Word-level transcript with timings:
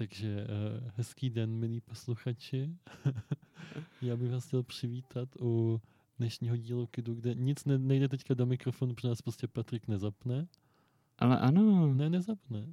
Takže 0.00 0.46
uh, 0.46 0.90
hezký 0.96 1.30
den, 1.30 1.50
milí 1.50 1.80
posluchači. 1.80 2.76
Já 4.02 4.16
bych 4.16 4.30
vás 4.30 4.46
chtěl 4.46 4.62
přivítat 4.62 5.28
u 5.40 5.80
dnešního 6.18 6.56
dílu 6.56 6.86
Kidu, 6.86 7.14
kde 7.14 7.34
nic 7.34 7.64
ne, 7.64 7.78
nejde 7.78 8.08
teďka 8.08 8.34
do 8.34 8.46
mikrofonu, 8.46 8.94
protože 8.94 9.08
nás 9.08 9.22
prostě 9.22 9.46
Patrik 9.46 9.88
nezapne. 9.88 10.46
Ale 11.18 11.38
ano, 11.38 11.94
Ne, 11.94 12.10
nezapne. 12.10 12.66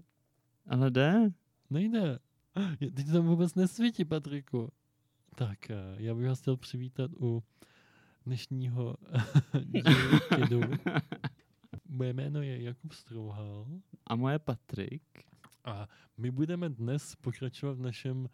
ale 0.66 0.91
jde. 0.91 1.30
Nejde. 1.70 2.20
Teď 2.80 3.12
tam 3.12 3.26
vůbec 3.26 3.55
nesvítí, 3.55 4.05
Patriku. 4.05 4.71
Tak, 5.35 5.57
uh, 5.70 6.02
já 6.02 6.16
bych 6.16 6.27
vás 6.27 6.41
chtěl 6.41 6.57
přivítat 6.57 7.12
u 7.20 7.44
dnešního 8.26 8.96
dílu 9.63 10.20
Kidu. 10.35 10.62
Moje 11.90 12.13
jméno 12.13 12.41
je 12.41 12.63
Jakub 12.63 12.91
Strouhal. 12.91 13.68
A 14.07 14.16
moje 14.16 14.40
Patrik. 14.40 15.04
A 15.67 15.88
my 16.17 16.31
budeme 16.31 16.70
dnes 16.70 17.16
pokračovat 17.16 17.77
v 17.77 17.81
našem 17.81 18.17
uh, 18.20 18.27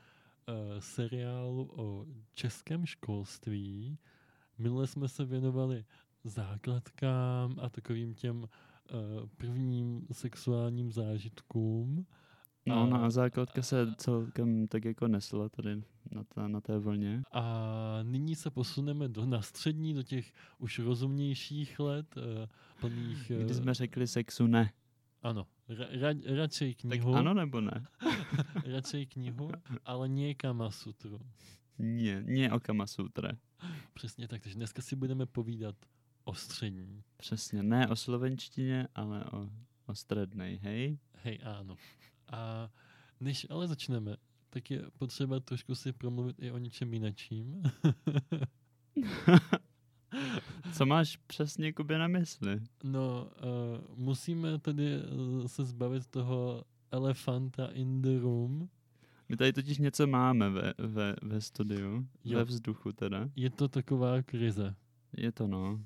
seriálu 0.79 1.69
o 1.75 2.05
českém 2.33 2.85
školství. 2.85 3.97
Minule 4.57 4.87
jsme 4.87 5.07
se 5.07 5.25
věnovali 5.25 5.85
základkám 6.23 7.55
a 7.61 7.69
takovým 7.69 8.13
těm 8.13 8.37
uh, 8.37 8.47
prvním 9.37 10.07
sexuálním 10.11 10.91
zážitkům. 10.91 12.05
No, 12.65 12.85
no 12.85 13.03
A- 13.03 13.09
základka 13.09 13.61
se 13.61 13.95
celkem 13.97 14.67
tak 14.67 14.85
jako 14.85 15.07
nesla 15.07 15.49
tady 15.49 15.75
na, 16.11 16.23
ta, 16.23 16.47
na 16.47 16.61
té 16.61 16.79
vlně. 16.79 17.23
A 17.31 17.99
nyní 18.03 18.35
se 18.35 18.49
posuneme 18.49 19.07
do 19.07 19.25
na 19.25 19.41
střední, 19.41 19.93
do 19.93 20.03
těch 20.03 20.33
už 20.59 20.79
rozumnějších 20.79 21.79
let, 21.79 22.15
uh, 22.17 22.23
plných... 22.81 23.31
eh, 23.31 23.43
Kdy 23.43 23.53
jsme 23.53 23.73
řekli 23.73 24.07
sexu 24.07 24.47
ne. 24.47 24.71
Ano, 25.21 25.47
ra, 25.69 25.85
ra, 26.01 26.09
radšej 26.35 26.75
Tak 26.75 26.81
knihu, 26.89 27.15
ano 27.15 27.33
nebo 27.33 27.61
ne? 27.61 27.85
radšej 28.65 29.05
knihu, 29.05 29.51
ale 29.85 30.09
nie 30.09 30.35
Kamasutru. 30.35 31.19
Ne, 31.79 32.23
ne 32.23 32.51
o 32.51 32.59
Kamasutre. 32.59 33.37
Přesně 33.93 34.27
tak, 34.27 34.41
takže 34.41 34.55
dneska 34.55 34.81
si 34.81 34.95
budeme 34.95 35.25
povídat 35.25 35.75
o 36.23 36.33
střední. 36.33 37.03
Přesně, 37.17 37.63
ne 37.63 37.87
o 37.87 37.95
slovenštině, 37.95 38.87
ale 38.95 39.25
o, 39.25 39.49
o 39.85 39.95
střednej, 39.95 40.57
hej? 40.57 40.99
Hej, 41.13 41.39
ano. 41.43 41.75
A 42.27 42.69
než 43.19 43.47
ale 43.49 43.67
začneme, 43.67 44.15
tak 44.49 44.71
je 44.71 44.81
potřeba 44.97 45.39
trošku 45.39 45.75
si 45.75 45.93
promluvit 45.93 46.35
i 46.39 46.51
o 46.51 46.57
něčem 46.57 46.93
jinačím. 46.93 47.63
Co 50.73 50.85
máš 50.85 51.17
přesně 51.17 51.73
Kubě 51.73 51.97
na 51.97 52.07
mysli? 52.07 52.61
No, 52.83 53.27
uh, 53.27 53.97
musíme 53.97 54.59
tedy 54.59 54.97
uh, 54.97 55.45
se 55.45 55.65
zbavit 55.65 56.07
toho 56.07 56.63
elefanta 56.91 57.67
in 57.67 58.01
the 58.01 58.19
room. 58.19 58.69
My 59.29 59.37
tady 59.37 59.53
totiž 59.53 59.77
něco 59.77 60.07
máme 60.07 60.49
ve, 60.49 60.73
ve, 60.77 61.15
ve 61.21 61.41
studiu, 61.41 62.07
Jo. 62.25 62.37
ve 62.37 62.43
vzduchu 62.43 62.91
teda. 62.91 63.29
Je 63.35 63.49
to 63.49 63.67
taková 63.67 64.21
krize. 64.21 64.75
Je 65.17 65.31
to 65.31 65.47
no. 65.47 65.79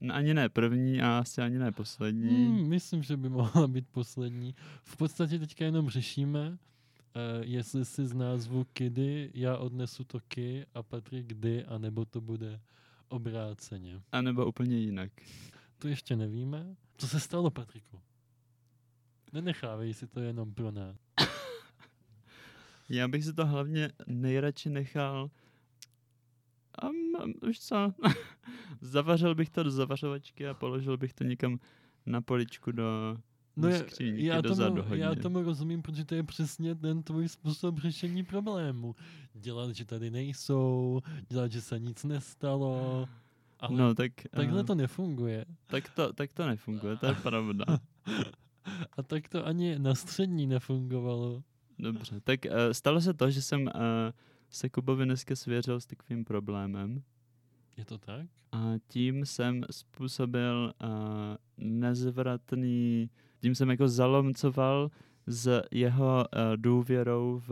No, 0.00 0.14
ani 0.14 0.34
ne 0.34 0.48
první 0.48 1.02
a 1.02 1.18
asi 1.18 1.42
ani 1.42 1.58
ne 1.58 1.72
poslední. 1.72 2.46
Hmm, 2.46 2.68
myslím, 2.68 3.02
že 3.02 3.16
by 3.16 3.28
mohla 3.28 3.66
být 3.66 3.88
poslední. 3.88 4.54
V 4.82 4.96
podstatě 4.96 5.38
teďka 5.38 5.64
jenom 5.64 5.90
řešíme, 5.90 6.48
uh, 6.50 6.56
jestli 7.40 7.84
si 7.84 8.06
z 8.06 8.14
názvu 8.14 8.66
Kidy 8.72 9.30
já 9.34 9.56
odnesu 9.56 10.04
to 10.04 10.20
Ky 10.28 10.66
a 10.74 10.82
Patrik 10.82 11.26
kdy, 11.26 11.64
anebo 11.64 12.04
to 12.04 12.20
bude 12.20 12.60
obráceně. 13.12 14.02
A 14.12 14.22
nebo 14.22 14.46
úplně 14.46 14.78
jinak. 14.78 15.12
To 15.78 15.88
ještě 15.88 16.16
nevíme. 16.16 16.76
Co 16.96 17.08
se 17.08 17.20
stalo, 17.20 17.50
Patriku? 17.50 18.00
Nenechávej 19.32 19.94
si 19.94 20.06
to 20.06 20.20
jenom 20.20 20.54
pro 20.54 20.70
nás. 20.70 20.96
Já 22.88 23.08
bych 23.08 23.24
si 23.24 23.32
to 23.32 23.46
hlavně 23.46 23.90
nejradši 24.06 24.70
nechal 24.70 25.30
um, 26.84 27.34
už 27.48 27.60
co, 27.60 27.94
zavařil 28.80 29.34
bych 29.34 29.50
to 29.50 29.62
do 29.62 29.70
zavařovačky 29.70 30.48
a 30.48 30.54
položil 30.54 30.96
bych 30.96 31.14
to 31.14 31.24
někam 31.24 31.58
na 32.06 32.20
poličku 32.20 32.72
do, 32.72 33.18
No 33.56 33.68
já, 33.68 33.82
já, 34.00 34.42
tomu, 34.42 34.94
já 34.94 35.14
tomu 35.14 35.42
rozumím, 35.42 35.82
protože 35.82 36.04
to 36.04 36.14
je 36.14 36.22
přesně 36.22 36.74
ten 36.74 37.02
tvůj 37.02 37.28
způsob 37.28 37.78
řešení 37.78 38.24
problému. 38.24 38.94
Dělat, 39.34 39.70
že 39.70 39.84
tady 39.84 40.10
nejsou, 40.10 41.00
dělat, 41.28 41.52
že 41.52 41.60
se 41.60 41.78
nic 41.78 42.04
nestalo. 42.04 43.08
Ale 43.60 43.76
no 43.76 43.94
tak, 43.94 44.12
takhle 44.30 44.60
eh, 44.60 44.64
to 44.64 44.74
nefunguje. 44.74 45.44
tak, 45.66 45.88
to, 45.88 46.12
tak 46.12 46.32
to 46.32 46.46
nefunguje, 46.46 46.96
to 46.96 47.06
je 47.06 47.14
pravda. 47.22 47.64
A 48.96 49.02
tak 49.02 49.28
to 49.28 49.46
ani 49.46 49.78
na 49.78 49.94
střední 49.94 50.46
nefungovalo. 50.46 51.42
Dobře, 51.78 52.20
tak 52.20 52.40
uh, 52.44 52.52
stalo 52.72 53.00
se 53.00 53.14
to, 53.14 53.30
že 53.30 53.42
jsem 53.42 53.62
uh, 53.62 53.70
se 54.50 54.68
Kubovi 54.68 55.04
dneska 55.04 55.36
svěřil 55.36 55.80
s 55.80 55.86
takovým 55.86 56.24
problémem 56.24 57.02
Je 57.76 57.84
to 57.84 57.98
tak? 57.98 58.26
a 58.52 58.72
tím 58.88 59.26
jsem 59.26 59.64
způsobil 59.70 60.72
uh, 60.82 60.88
nezvratný, 61.56 63.10
tím 63.42 63.54
jsem 63.54 63.70
jako 63.70 63.88
zalomcoval 63.88 64.90
s 65.26 65.62
jeho 65.70 66.24
uh, 66.36 66.56
důvěrou 66.56 67.42
v, 67.48 67.50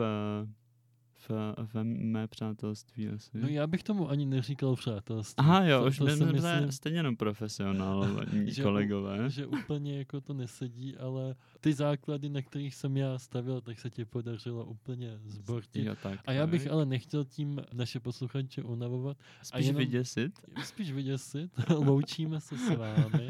v, 1.28 1.54
v 1.72 1.82
mé 1.84 2.26
přátelství 2.26 3.08
asi. 3.08 3.30
No 3.34 3.48
já 3.48 3.66
bych 3.66 3.82
tomu 3.82 4.10
ani 4.10 4.26
neříkal 4.26 4.76
přátelství. 4.76 5.34
Aha 5.38 5.64
jo, 5.64 5.80
to, 5.80 5.86
už 5.88 5.98
to 5.98 6.04
my 6.04 6.10
jsme 6.12 6.32
myslím, 6.32 6.72
stejně 6.72 6.98
jenom 6.98 7.16
profesionální 7.16 8.50
Že 8.52 8.62
kolegové. 8.62 9.30
že 9.30 9.46
úplně 9.46 9.98
jako 9.98 10.20
to 10.20 10.32
nesedí, 10.34 10.96
ale 10.96 11.34
ty 11.60 11.72
základy, 11.72 12.28
na 12.28 12.42
kterých 12.42 12.74
jsem 12.74 12.96
já 12.96 13.18
stavil, 13.18 13.60
tak 13.60 13.80
se 13.80 13.90
ti 13.90 14.04
podařilo 14.04 14.64
úplně 14.64 15.18
zbortit. 15.26 15.86
Jo, 15.86 15.94
tak, 16.02 16.20
A 16.26 16.32
já 16.32 16.46
bych 16.46 16.62
tak. 16.64 16.72
ale 16.72 16.86
nechtěl 16.86 17.24
tím 17.24 17.60
naše 17.72 18.00
posluchače 18.00 18.62
unavovat. 18.62 19.16
Spíš 19.42 19.66
jenom- 19.66 19.78
vyděsit. 19.78 20.32
Spíš 20.64 20.92
vyděsit. 20.92 21.50
Loučíme 21.74 22.40
se 22.40 22.56
s 22.58 22.70
vámi. 22.76 23.28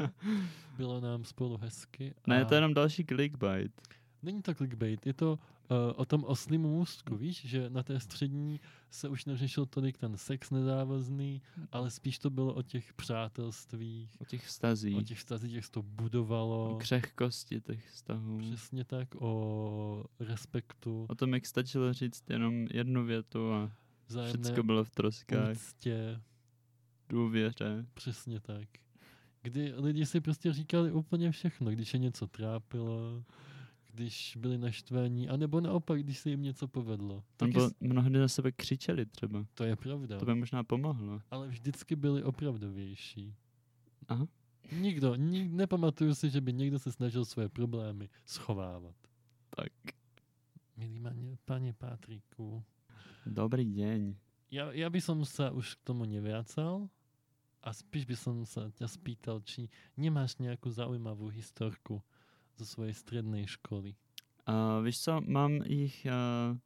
Bylo 0.77 0.99
nám 1.01 1.23
spolu 1.23 1.57
hezky. 1.57 2.13
Ne, 2.27 2.35
a 2.35 2.39
je 2.39 2.45
to 2.45 2.55
jenom 2.55 2.73
další 2.73 3.05
clickbait. 3.05 3.71
Není 4.23 4.41
to 4.41 4.55
clickbait, 4.55 5.05
je 5.07 5.13
to 5.13 5.39
o 5.95 6.05
tom 6.05 6.23
oslým 6.23 6.61
můstku, 6.61 7.17
víš, 7.17 7.45
že 7.45 7.69
na 7.69 7.83
té 7.83 7.99
střední 7.99 8.59
se 8.89 9.09
už 9.09 9.25
neřešil 9.25 9.65
tolik 9.65 9.97
ten 9.97 10.17
sex 10.17 10.51
nezávazný, 10.51 11.41
ale 11.71 11.91
spíš 11.91 12.19
to 12.19 12.29
bylo 12.29 12.53
o 12.53 12.61
těch 12.61 12.93
přátelstvích, 12.93 14.17
O 14.19 14.25
těch 14.25 14.45
vztazích. 14.45 14.97
o 14.97 15.01
těch 15.01 15.17
vztazích, 15.17 15.53
jak 15.53 15.65
se 15.65 15.71
to 15.71 15.81
budovalo. 15.81 16.75
O 16.75 16.77
křehkosti 16.77 17.61
těch 17.61 17.89
vztahů. 17.89 18.39
Přesně 18.39 18.85
tak, 18.85 19.07
o 19.19 20.03
respektu, 20.19 21.05
O 21.09 21.15
tom, 21.15 21.33
jak 21.33 21.45
stačilo 21.45 21.93
říct 21.93 22.23
jenom 22.29 22.67
jednu 22.71 23.05
větu 23.05 23.53
a 23.53 23.71
všechno 24.25 24.63
bylo 24.63 24.83
v 24.83 24.89
troskách. 24.89 25.51
úctě, 25.55 26.21
Důvěře. 27.09 27.85
přesně 27.93 28.39
tak. 28.39 28.67
Kdy 29.43 29.73
lidi 29.75 30.05
si 30.05 30.21
prostě 30.21 30.53
říkali 30.53 30.91
úplně 30.91 31.31
všechno, 31.31 31.71
když 31.71 31.93
je 31.93 31.99
něco 31.99 32.27
trápilo, 32.27 33.23
když 33.93 34.37
byli 34.39 34.57
naštvaní, 34.57 35.29
anebo 35.29 35.61
naopak, 35.61 35.99
když 36.03 36.19
se 36.19 36.29
jim 36.29 36.41
něco 36.41 36.67
povedlo. 36.67 37.23
Taky 37.37 37.53
Nebo 37.53 37.69
mnohdy 37.79 38.19
na 38.19 38.27
sebe 38.27 38.51
křičeli 38.51 39.05
třeba. 39.05 39.45
to 39.53 39.63
je 39.63 39.75
pravda, 39.75 40.19
To 40.19 40.25
by 40.25 40.35
možná 40.35 40.63
pomohlo. 40.63 41.21
ale 41.31 41.47
vždycky 41.47 41.95
byli 41.95 42.23
opravdovější. 42.23 43.35
Aha. 44.07 44.27
Nikdo, 44.71 45.15
nik, 45.15 45.51
nepamatuju 45.51 46.15
si, 46.15 46.29
že 46.29 46.41
by 46.41 46.53
někdo 46.53 46.79
se 46.79 46.91
snažil 46.91 47.25
své 47.25 47.49
problémy 47.49 48.09
schovávat. 48.25 48.95
Tak. 49.49 49.73
Milí 50.77 50.99
mani- 50.99 51.37
pane 51.45 51.73
Patriku, 51.73 52.63
Dobrý 53.25 53.65
deň. 53.69 54.15
ja, 54.51 54.71
ja 54.71 54.89
by 54.89 54.99
som 55.01 55.21
sa 55.27 55.51
už 55.51 55.75
k 55.77 55.83
tomu 55.83 56.05
neviacal 56.09 56.89
a 57.61 57.69
spíš 57.69 58.05
by 58.09 58.15
som 58.17 58.35
sa 58.47 58.71
ťa 58.73 58.87
spýtal, 58.89 59.43
či 59.45 59.69
nemáš 59.93 60.39
nejakú 60.41 60.71
zaujímavú 60.73 61.29
historku 61.29 62.01
zo 62.61 62.65
svojej 62.65 62.93
strednej 62.93 63.49
školy. 63.49 63.97
A 64.45 64.79
víš 64.79 65.01
co, 65.01 65.21
mám 65.25 65.65
jich 65.65 66.05
uh, 66.05 66.57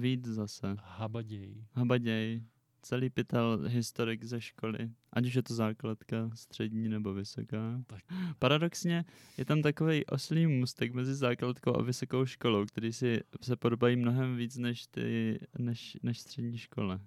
víc 0.00 0.24
zase. 0.26 0.76
Habadej. 0.80 1.64
Habaděj. 1.72 2.42
celý 2.82 3.10
pytel 3.10 3.62
historik 3.68 4.24
ze 4.24 4.40
školy, 4.40 4.90
ať 5.12 5.26
už 5.26 5.34
je 5.34 5.42
to 5.42 5.54
základka, 5.54 6.30
střední 6.34 6.88
nebo 6.88 7.14
vysoká. 7.14 7.82
Tak. 7.86 8.02
Paradoxně 8.38 9.04
je 9.38 9.44
tam 9.44 9.62
takový 9.62 10.06
oslý 10.06 10.46
můstek 10.46 10.94
mezi 10.94 11.14
základkou 11.14 11.76
a 11.76 11.82
vysokou 11.82 12.26
školou, 12.26 12.64
který 12.66 12.92
si 12.92 13.20
se 13.40 13.56
podobají 13.56 13.96
mnohem 13.96 14.36
víc 14.36 14.56
než, 14.56 14.86
ty, 14.86 15.38
než, 15.58 15.98
než 16.02 16.20
střední 16.20 16.58
škola. 16.58 17.00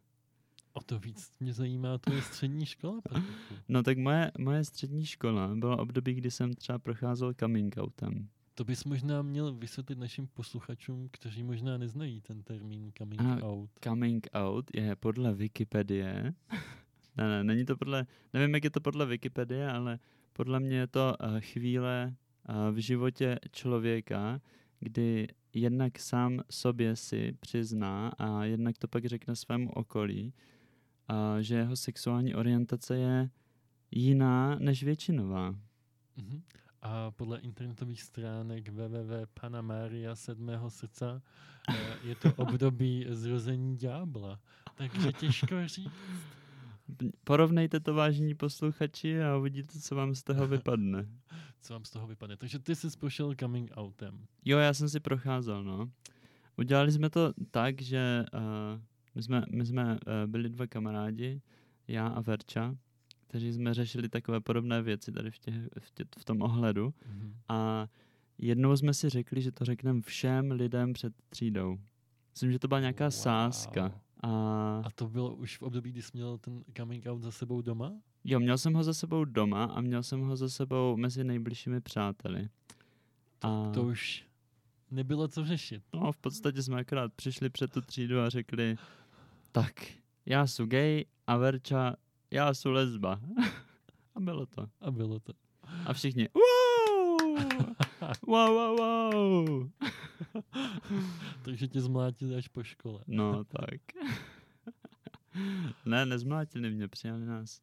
O 0.74 0.82
to 0.82 1.00
víc 1.00 1.32
mě 1.40 1.54
zajímá 1.54 1.98
tvoje 1.98 2.22
střední 2.22 2.66
škola, 2.66 3.02
Patriku. 3.02 3.34
No 3.68 3.84
tak 3.84 3.98
moje, 3.98 4.32
moje 4.40 4.64
střední 4.64 5.06
škola 5.06 5.56
byla 5.56 5.80
období, 5.80 6.14
kdy 6.14 6.32
jsem 6.32 6.54
třeba 6.54 6.80
procházel 6.80 7.34
coming 7.34 7.76
outem. 7.78 8.30
To 8.56 8.64
bys 8.64 8.84
možná 8.86 9.22
měl 9.22 9.54
vysvětlit 9.54 10.00
našim 10.00 10.28
posluchačům, 10.28 11.10
kteří 11.12 11.44
možná 11.44 11.78
neznají 11.78 12.22
ten 12.22 12.44
termín 12.44 12.92
coming 12.98 13.22
A- 13.22 13.44
out. 13.44 13.70
Coming 13.84 14.28
out 14.34 14.72
je 14.74 14.96
podle 14.96 15.34
Wikipedie. 15.34 16.34
ne, 17.18 17.28
ne, 17.28 17.44
není 17.44 17.66
to 17.66 17.78
podle, 17.78 18.06
nevím, 18.34 18.54
jak 18.54 18.64
je 18.64 18.70
to 18.70 18.82
podle 18.82 19.06
Wikipedie, 19.06 19.72
ale 19.72 20.00
podle 20.34 20.60
mě 20.60 20.78
je 20.78 20.88
to 20.88 21.16
uh, 21.24 21.40
chvíle 21.40 22.16
uh, 22.50 22.76
v 22.76 22.78
životě 22.78 23.40
člověka, 23.52 24.42
kdy 24.80 25.28
jednak 25.54 26.00
sám 26.00 26.42
sobě 26.50 26.96
si 26.96 27.34
přizná 27.40 28.10
a 28.18 28.44
jednak 28.44 28.78
to 28.78 28.88
pak 28.88 29.06
řekne 29.06 29.36
svému 29.36 29.72
okolí, 29.72 30.34
uh, 31.10 31.40
že 31.42 31.56
jeho 31.56 31.76
sexuální 31.76 32.36
orientace 32.36 32.98
je 32.98 33.30
jiná 33.92 34.56
než 34.60 34.84
většinová. 34.84 35.56
Mhm. 36.18 36.42
A 36.86 37.12
podle 37.12 37.40
internetových 37.40 38.02
stránek 38.02 38.70
www.panamaria 38.70 40.16
7. 40.16 40.50
srdca 40.70 41.22
eh, 41.70 41.98
je 42.04 42.16
to 42.16 42.34
období 42.38 43.06
zrození 43.10 43.78
ďábla. 43.78 44.40
Takže 44.76 45.14
těžko 45.14 45.68
říct. 45.68 45.92
Porovnejte 47.24 47.80
to, 47.80 47.94
vážení 47.94 48.36
posluchači, 48.36 49.24
a 49.24 49.38
uvidíte, 49.38 49.80
co 49.80 49.96
vám 49.96 50.16
z 50.16 50.24
toho 50.24 50.48
vypadne. 50.48 51.10
co 51.62 51.74
vám 51.74 51.86
z 51.86 51.90
toho 51.90 52.08
vypadne. 52.08 52.38
Takže 52.38 52.60
ty 52.60 52.76
jsi 52.76 52.88
prošel 53.00 53.36
coming 53.40 53.72
outem. 53.78 54.26
Jo, 54.46 54.58
já 54.58 54.74
jsem 54.74 54.90
si 54.90 55.00
procházel, 55.00 55.64
no. 55.64 55.90
Udělali 56.58 56.92
jsme 56.92 57.10
to 57.10 57.34
tak, 57.52 57.82
že 57.82 58.26
uh, 58.34 58.40
my 59.16 59.24
jsme, 59.24 59.44
my 59.52 59.66
jsme 59.66 59.84
uh, 59.94 59.98
byli 60.26 60.50
dva 60.50 60.68
kamarádi, 60.68 61.42
já 61.88 62.08
a 62.08 62.22
Verča, 62.22 62.76
kteří 63.36 63.54
jsme 63.54 63.74
řešili 63.74 64.10
takové 64.10 64.40
podobné 64.42 64.82
věci 64.82 65.12
tady 65.12 65.32
v, 65.32 65.40
těch, 65.40 65.54
v, 65.80 65.92
tě, 65.92 66.04
v 66.20 66.26
tom 66.26 66.42
ohledu. 66.42 66.94
Mhm. 67.08 67.34
A 67.50 67.88
jednou 68.38 68.78
jsme 68.78 68.94
si 68.94 69.10
řekli, 69.10 69.42
že 69.42 69.52
to 69.52 69.66
řekneme 69.66 70.02
všem 70.02 70.52
lidem 70.52 70.94
před 70.94 71.14
třídou. 71.30 71.78
Myslím, 72.34 72.52
že 72.52 72.60
to 72.60 72.68
byla 72.68 72.80
nějaká 72.80 73.04
Wow. 73.06 73.12
sázka. 73.12 74.02
A 74.24 74.30
A 74.86 74.92
to 74.96 75.08
bylo 75.08 75.36
už 75.36 75.58
v 75.58 75.62
období, 75.62 75.92
kdy 75.92 76.02
jsi 76.02 76.10
měl 76.14 76.38
ten 76.38 76.64
coming 76.78 77.06
out 77.08 77.22
za 77.22 77.32
sebou 77.32 77.62
doma? 77.62 77.94
jo, 78.24 78.40
měl 78.40 78.58
jsem 78.58 78.74
ho 78.74 78.84
za 78.84 78.94
sebou 78.94 79.26
doma 79.26 79.64
a 79.66 79.82
měl 79.82 80.04
jsem 80.04 80.22
ho 80.22 80.36
za 80.36 80.50
sebou 80.50 80.98
mezi 80.98 81.24
nejbližšími 81.24 81.82
přáteli. 81.82 82.50
A 83.42 83.72
To 83.74 83.84
už 83.84 84.26
nebylo 84.92 85.28
co 85.28 85.46
řešit. 85.46 85.84
No, 85.94 86.12
v 86.12 86.18
podstatě 86.18 86.64
jsme 86.64 86.80
akorát 86.80 87.14
přišli 87.14 87.50
před 87.50 87.72
tu 87.72 87.82
třídu 87.82 88.20
a 88.20 88.30
řekli, 88.30 88.76
tak, 89.52 89.74
já 90.26 90.48
jsem 90.48 90.70
gay 90.70 91.06
a 91.28 91.38
Verča, 91.38 91.96
já 92.36 92.54
jsem 92.54 92.72
lesba. 92.72 93.22
a 94.16 94.20
bylo 94.20 94.46
to. 94.46 94.68
A 94.82 94.92
bylo 94.92 95.20
to. 95.20 95.34
A 95.86 95.94
všichni, 95.94 96.30
wow, 98.28 98.50
wow, 98.54 98.78
wow, 98.78 99.14
wow. 99.14 99.70
Takže 101.46 101.68
tě 101.68 101.82
zmlátili 101.82 102.36
až 102.36 102.48
po 102.48 102.64
škole. 102.64 103.04
No, 103.08 103.44
tak. 103.44 103.82
ne, 105.86 106.06
nezmlátili 106.06 106.72
mě, 106.72 106.88
přijali 106.88 107.26
nás 107.26 107.62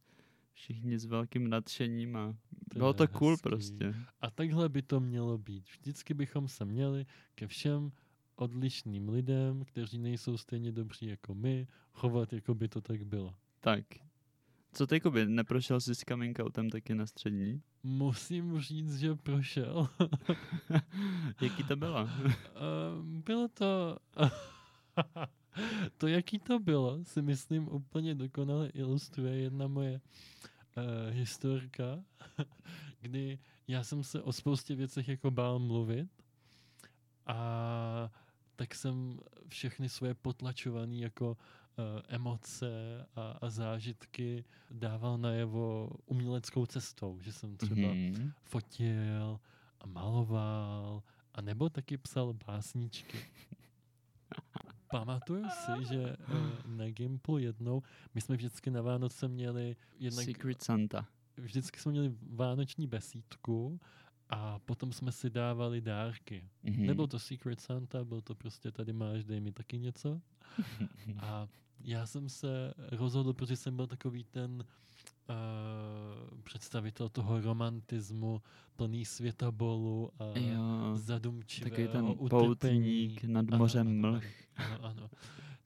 všichni 0.52 0.98
s 0.98 1.04
velkým 1.04 1.50
nadšením 1.50 2.16
a 2.16 2.34
To 2.72 2.78
bylo 2.78 2.92
to 2.92 3.08
cool 3.08 3.30
hezký. 3.30 3.42
prostě. 3.42 3.94
A 4.20 4.30
takhle 4.30 4.68
by 4.68 4.82
to 4.82 5.00
mělo 5.00 5.38
být. 5.38 5.68
Vždycky 5.68 6.14
bychom 6.14 6.48
se 6.48 6.64
měli 6.64 7.06
ke 7.34 7.46
všem 7.46 7.92
odlišným 8.36 9.08
lidem, 9.08 9.64
kteří 9.64 9.98
nejsou 9.98 10.36
stejně 10.36 10.72
dobří 10.72 11.06
jako 11.06 11.34
my, 11.34 11.66
chovat, 11.92 12.32
jako 12.32 12.54
by 12.54 12.68
to 12.68 12.80
tak 12.80 13.02
bylo. 13.02 13.34
Tak. 13.60 13.84
Co 14.74 14.86
ty, 14.86 15.00
Kuby, 15.00 15.26
neprošel 15.26 15.80
jsi 15.80 15.94
s 15.94 16.04
coming 16.08 16.38
outem 16.38 16.70
taky 16.70 16.94
na 16.94 17.06
střední? 17.06 17.62
Musím 17.82 18.60
říct, 18.60 18.98
že 18.98 19.14
prošel. 19.14 19.88
Jaký 21.40 21.64
to 21.64 21.76
bylo? 21.76 22.08
Ehm, 22.08 23.22
bylo 23.22 23.48
to... 23.48 23.96
to, 25.98 26.06
jaký 26.06 26.38
to 26.38 26.58
bylo, 26.58 27.04
si 27.04 27.22
myslím 27.22 27.68
úplně 27.68 28.14
dokonale 28.14 28.68
ilustruje 28.68 29.36
jedna 29.36 29.66
moje 29.66 30.00
uh, 30.76 31.14
historka, 31.14 32.04
kdy 33.00 33.38
já 33.68 33.84
jsem 33.84 34.04
se 34.04 34.22
o 34.22 34.32
spoustě 34.32 34.74
věcech 34.74 35.08
jako 35.08 35.30
bál 35.30 35.58
mluvit 35.58 36.08
a 37.26 38.10
tak 38.56 38.74
jsem 38.74 39.18
všechny 39.48 39.88
svoje 39.88 40.14
potlačované 40.14 40.96
jako 40.96 41.30
uh, 41.30 41.36
emoce 42.08 42.66
a, 43.16 43.30
a 43.40 43.50
zážitky 43.50 44.44
dával 44.70 45.18
najevo 45.18 45.90
uměleckou 46.06 46.66
cestou, 46.66 47.18
že 47.20 47.32
jsem 47.32 47.56
třeba 47.56 47.88
Mhm. 47.92 48.32
fotil 48.42 49.40
a 49.80 49.86
maloval 49.86 51.02
a 51.34 51.40
nebo 51.40 51.68
taky 51.70 51.96
psal 51.98 52.32
básničky. 52.46 53.18
Pamatuju 54.90 55.44
si, 55.50 55.84
že 55.88 56.02
eh, 56.02 56.16
na 56.66 56.90
Gimplu 56.90 57.38
jednou, 57.38 57.82
my 58.14 58.20
jsme 58.20 58.36
vždycky 58.36 58.70
na 58.70 58.82
Vánoce 58.82 59.28
měli 59.28 59.76
jednak, 59.98 60.24
Secret 60.24 60.62
Santa. 60.62 61.06
vždycky 61.36 61.80
jsme 61.80 61.92
měli 61.92 62.12
vánoční 62.30 62.86
besídku 62.86 63.80
a 64.34 64.58
potom 64.58 64.92
jsme 64.92 65.12
si 65.12 65.30
dávali 65.30 65.80
dárky. 65.80 66.44
Mhm. 66.62 66.86
Nebyl 66.86 67.06
to 67.06 67.18
Secret 67.18 67.60
Santa, 67.60 68.04
byl 68.04 68.20
to 68.20 68.34
prostě 68.34 68.70
tady 68.72 68.92
máš, 68.92 69.24
dej 69.24 69.40
mi 69.40 69.52
taky 69.52 69.78
něco. 69.78 70.20
A 71.18 71.48
já 71.84 72.06
jsem 72.06 72.28
se 72.28 72.74
rozhodl, 72.92 73.32
protože 73.32 73.56
jsem 73.56 73.76
byl 73.76 73.86
takový 73.86 74.24
ten 74.24 74.64
uh, 75.30 76.40
představitel 76.42 77.08
toho 77.08 77.40
romantismu, 77.40 78.42
plný 78.76 79.04
světabolu 79.04 80.10
a 80.18 80.38
Jo, 80.38 80.96
zadumčivého 80.96 81.70
takový 81.70 81.88
ten 81.88 82.04
utrpení. 82.18 82.48
poutník 83.08 83.24
nad 83.24 83.46
Ano, 83.48 83.58
mořem 83.58 83.86
ano, 84.04 84.10
mlh. 84.12 84.24
Ano, 84.56 84.78
ano. 84.84 85.10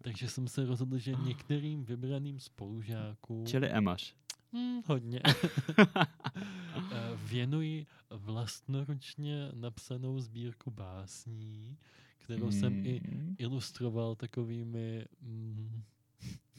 Takže 0.03 0.29
jsem 0.29 0.49
se 0.49 0.67
rozhodl, 0.67 0.99
že 0.99 1.13
některým 1.25 1.85
vybraným 1.85 2.41
spolužákům, 2.41 3.47
Čili 3.47 3.69
Emaš. 3.69 4.15
Hmm, 4.57 4.83
hodně, 4.87 5.21
eh, 5.79 7.17
věnuji 7.17 7.87
vlastnoručně 8.11 9.49
napsanou 9.55 10.21
sbírku 10.21 10.71
básní, 10.71 11.79
kterou 12.19 12.51
jsem 12.51 12.81
i 12.85 13.01
Mm. 13.05 13.35
ilustroval 13.39 14.15
takovými 14.15 15.05
mm, 15.23 15.83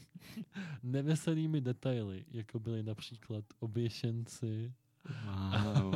neveselými 0.82 1.60
detaily, 1.60 2.24
jako 2.30 2.58
byly 2.60 2.82
například 2.82 3.44
oběšenci 3.60 4.72
Wow. 5.24 5.94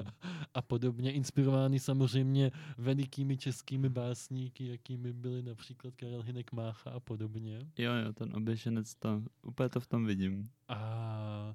a 0.54 0.62
podobně, 0.62 1.12
inspirovány 1.12 1.78
samozřejmě 1.80 2.50
velikými 2.78 3.36
českými 3.36 3.88
básníky, 3.88 4.66
jakými 4.66 5.12
byly 5.12 5.42
například 5.42 5.96
Karel 5.96 6.22
Hynek 6.22 6.52
Mácha 6.52 6.90
a 6.90 7.00
podobně. 7.00 7.70
Jo, 7.78 7.92
jo, 7.94 8.12
ten 8.12 8.36
oběšenec, 8.36 8.94
to, 8.94 9.22
úplně 9.42 9.68
to 9.68 9.80
v 9.80 9.86
tom 9.86 10.06
vidím. 10.06 10.50
A 10.68 11.54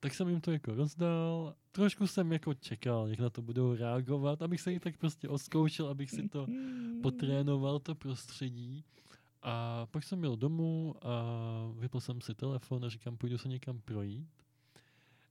tak 0.00 0.14
jsem 0.14 0.28
jim 0.28 0.40
to 0.40 0.52
jako 0.52 0.74
rozdal. 0.74 1.54
Trošku 1.72 2.06
jsem 2.06 2.32
jako 2.32 2.54
čekal, 2.54 3.08
jak 3.08 3.18
na 3.18 3.30
to 3.30 3.42
budou 3.42 3.74
reagovat, 3.74 4.42
abych 4.42 4.60
se 4.60 4.72
jich 4.72 4.80
tak 4.80 4.96
prostě 4.96 5.28
oskoušel, 5.28 5.88
abych 5.88 6.10
si 6.10 6.28
to 6.28 6.46
potrénoval 7.02 7.78
to 7.78 7.94
prostředí. 7.94 8.84
A 9.42 9.86
pak 9.86 10.04
jsem 10.04 10.20
byl 10.20 10.36
domů 10.36 10.94
a 11.02 11.22
vypl 11.78 12.00
jsem 12.00 12.20
si 12.20 12.34
telefon 12.34 12.84
a 12.84 12.88
říkám, 12.88 13.16
půjdu 13.16 13.38
se 13.38 13.48
někam 13.48 13.80
projít. 13.80 14.28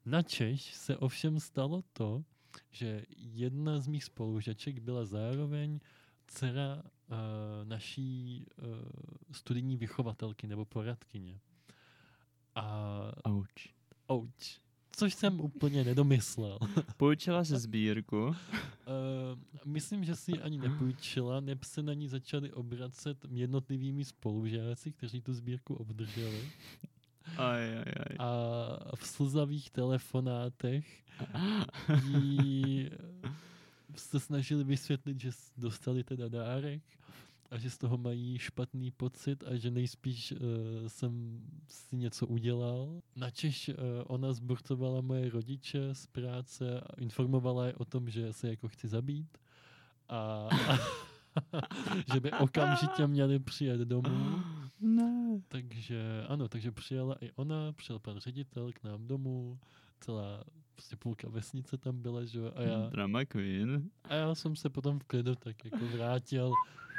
Na 0.06 0.22
Češ 0.22 0.74
se 0.74 0.98
ovšem 0.98 1.40
stalo 1.40 1.84
to, 1.94 2.24
že 2.72 3.06
jedna 3.18 3.80
z 3.80 3.88
mých 3.88 4.04
spolužaček 4.04 4.80
byla 4.80 5.06
zároveň 5.06 5.80
dcera 6.28 6.76
uh, 6.76 7.18
naší 7.64 8.46
uh, 8.58 8.66
studijní 9.32 9.78
vychovatelky 9.78 10.48
nebo 10.48 10.66
poradkyně. 10.66 11.40
A 12.56 13.12
Ouch. 13.30 13.78
Ouch, 14.12 14.60
což 14.92 15.13
jsem 15.13 15.39
úplně 15.39 15.84
nedomyslel. 15.84 16.60
Půjčila 16.98 17.44
si 17.46 17.58
sbírku. 17.58 18.25
Uh, 18.25 18.36
myslím, 19.66 20.06
že 20.06 20.16
si 20.16 20.32
ji 20.32 20.42
ani 20.42 20.58
nepůjčila, 20.58 21.39
neb 21.39 21.63
se 21.63 21.84
na 21.84 21.94
ní 21.94 22.08
začali 22.08 22.54
obracet 22.54 23.18
jednotlivými 23.32 24.06
spolužáci, 24.06 24.92
kteří 24.92 25.22
tu 25.22 25.34
sbírku 25.34 25.75
obdrželi. 25.75 26.51
Aj, 27.38 27.78
aj, 27.78 27.94
aj. 28.10 28.16
A 28.20 28.96
v 28.96 29.08
slzavých 29.08 29.70
telefonátech 29.70 31.04
jí 32.04 32.89
se 33.96 34.20
snažili 34.20 34.63
vysvětlit, 34.63 35.20
že 35.20 35.32
dostali 35.58 36.04
teda 36.04 36.28
dárek 36.28 36.82
a 37.51 37.58
že 37.58 37.70
z 37.70 37.77
toho 37.77 37.98
mají 37.98 38.39
špatný 38.39 38.91
pocit 38.91 39.44
a 39.44 39.56
že 39.56 39.72
nejspíš 39.72 40.32
uh, 40.32 40.38
jsem 40.88 41.41
si 41.68 41.98
něco 41.98 42.27
udělal. 42.27 43.01
Načež 43.15 43.70
uh, 43.70 43.75
ona 44.08 44.34
zburcovala 44.34 45.01
moje 45.01 45.29
rodiče 45.29 45.96
z 45.96 46.08
práce 46.08 46.82
a 46.82 47.01
informovala 47.01 47.65
je 47.68 47.74
o 47.74 47.86
tom, 47.86 48.10
že 48.10 48.34
se 48.34 48.50
jako 48.50 48.68
chci 48.68 48.88
zabít 48.88 49.38
a, 50.10 50.50
a 50.68 50.77
že 52.13 52.20
by 52.20 52.32
okamžitě 52.32 53.08
měli 53.08 53.39
přijet 53.39 53.82
domů. 53.82 54.39
Ne. 54.82 55.41
Takže 55.48 56.25
ano, 56.27 56.48
takže 56.48 56.72
přijela 56.72 57.15
i 57.22 57.32
ona, 57.32 57.72
přijel 57.72 58.00
pan 58.00 58.18
ředitel 58.18 58.72
k 58.72 58.84
nám 58.84 59.08
domů, 59.08 59.60
celá 60.00 60.44
prostě 60.79 60.96
půlka 60.96 61.29
vesnice 61.29 61.77
tam 61.77 62.01
byla, 62.01 62.25
že 62.25 62.39
jo, 62.39 62.51
a 62.56 62.62
já, 62.62 62.89
Drama 62.89 63.25
queen. 63.25 63.89
a 64.03 64.15
já 64.15 64.36
jsem 64.36 64.56
se 64.56 64.70
potom 64.70 65.00
v 65.00 65.03
klidu 65.03 65.36
tak 65.36 65.65
jako 65.65 65.86
vrátil 65.86 66.53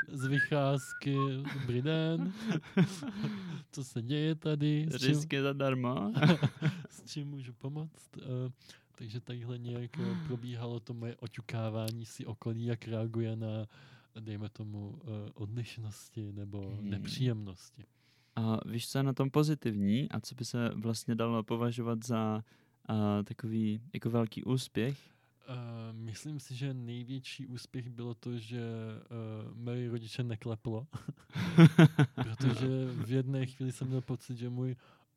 z 0.08 0.26
vycházky, 0.26 1.16
dobrý 1.60 1.82
den, 1.82 2.32
co 3.72 3.84
se 3.84 4.02
děje 4.02 4.34
tady, 4.34 4.86
čím, 4.98 5.08
Risky 5.08 5.42
zadarmo. 5.42 6.12
s 6.90 7.04
čím 7.12 7.28
můžu 7.28 7.52
pomoct. 7.52 8.16
Uh, 8.16 8.22
takže 8.94 9.20
takhle 9.20 9.58
nějak 9.58 9.98
eh, 9.98 10.26
probíhalo 10.26 10.80
to 10.80 10.94
moje 10.94 11.16
oťukávání 11.16 12.06
si 12.06 12.26
okolí, 12.26 12.64
jak 12.64 12.88
reaguje 12.88 13.36
na, 13.36 13.66
dejme 14.20 14.48
tomu, 14.48 14.88
uh, 14.88 15.10
odlišnosti 15.34 16.32
nebo 16.32 16.70
Hmm. 16.70 16.90
nepříjemnosti. 16.90 17.84
A 18.36 18.68
víš, 18.68 18.88
co 18.88 18.98
je 18.98 19.02
na 19.02 19.12
tom 19.12 19.30
pozitivní 19.30 20.10
a 20.10 20.20
co 20.20 20.34
by 20.34 20.44
se 20.44 20.68
vlastně 20.74 21.14
dalo 21.14 21.42
považovat 21.42 22.04
za 22.04 22.42
a, 22.88 23.22
takový 23.22 23.80
jako 23.94 24.10
velký 24.10 24.44
úspěch? 24.44 24.98
Uh, 25.48 25.96
myslím 25.96 26.40
si, 26.40 26.54
že 26.54 26.74
největší 26.74 27.46
úspěch 27.46 27.88
bylo 27.88 28.14
to, 28.14 28.38
že 28.38 28.60
uh, 29.50 29.56
moji 29.58 29.88
rodiče 29.88 30.22
nekleplo, 30.24 30.86
protože 32.14 32.68
v 33.04 33.10
jedné 33.12 33.46
chvíli 33.46 33.72
jsem 33.72 33.88
měl 33.88 34.00
pocit, 34.00 34.36
že 34.38 34.50
můj 34.50 34.76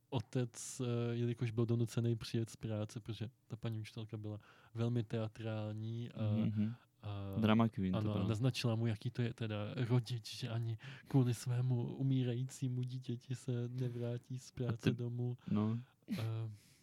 otec, 0.10 0.80
uh, 0.82 0.88
jelikož 1.12 1.52
byl 1.52 1.66
donucený 1.66 2.16
přijet 2.16 2.50
z 2.50 2.56
práce, 2.56 3.00
protože 3.00 3.30
ta 3.48 3.56
paní 3.56 3.80
učitelka 3.80 4.18
byla 4.18 4.40
velmi 4.76 5.04
teatrální 5.04 6.10
a, 6.12 6.32
Mhm. 6.46 6.74
a 7.04 7.40
Drama 7.40 7.68
queen 7.70 7.92
to 7.94 7.98
ano, 8.00 8.14
bylo. 8.14 8.28
naznačila 8.28 8.76
mu, 8.76 8.88
jaký 8.88 9.10
to 9.12 9.22
je 9.22 9.34
teda 9.34 9.56
rodič, 9.76 10.38
že 10.40 10.50
ani 10.50 10.78
kvůli 11.08 11.34
svému 11.34 11.84
umírajícímu 11.96 12.82
dítěti 12.82 13.36
se 13.36 13.52
nevrátí 13.70 14.40
z 14.40 14.52
práce 14.52 14.90
ty- 14.92 14.98
domů. 14.98 15.38
No, 15.52 15.80
Uh, 16.08 16.18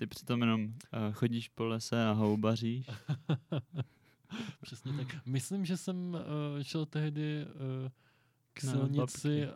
ty 0.00 0.06
přitom 0.06 0.40
jenom 0.40 0.64
uh, 0.64 0.70
chodíš 1.12 1.48
po 1.48 1.64
lese 1.64 2.04
a 2.04 2.12
houbaříš. 2.12 2.86
Přesně 4.62 4.92
tak. 4.92 5.26
Myslím, 5.26 5.64
že 5.64 5.76
jsem 5.76 6.14
uh, 6.14 6.62
šel 6.62 6.86
tehdy 6.86 7.46
uh, 7.46 7.88
k 8.52 8.64
Na 8.64 8.72
silnici 8.72 9.46
a, 9.46 9.52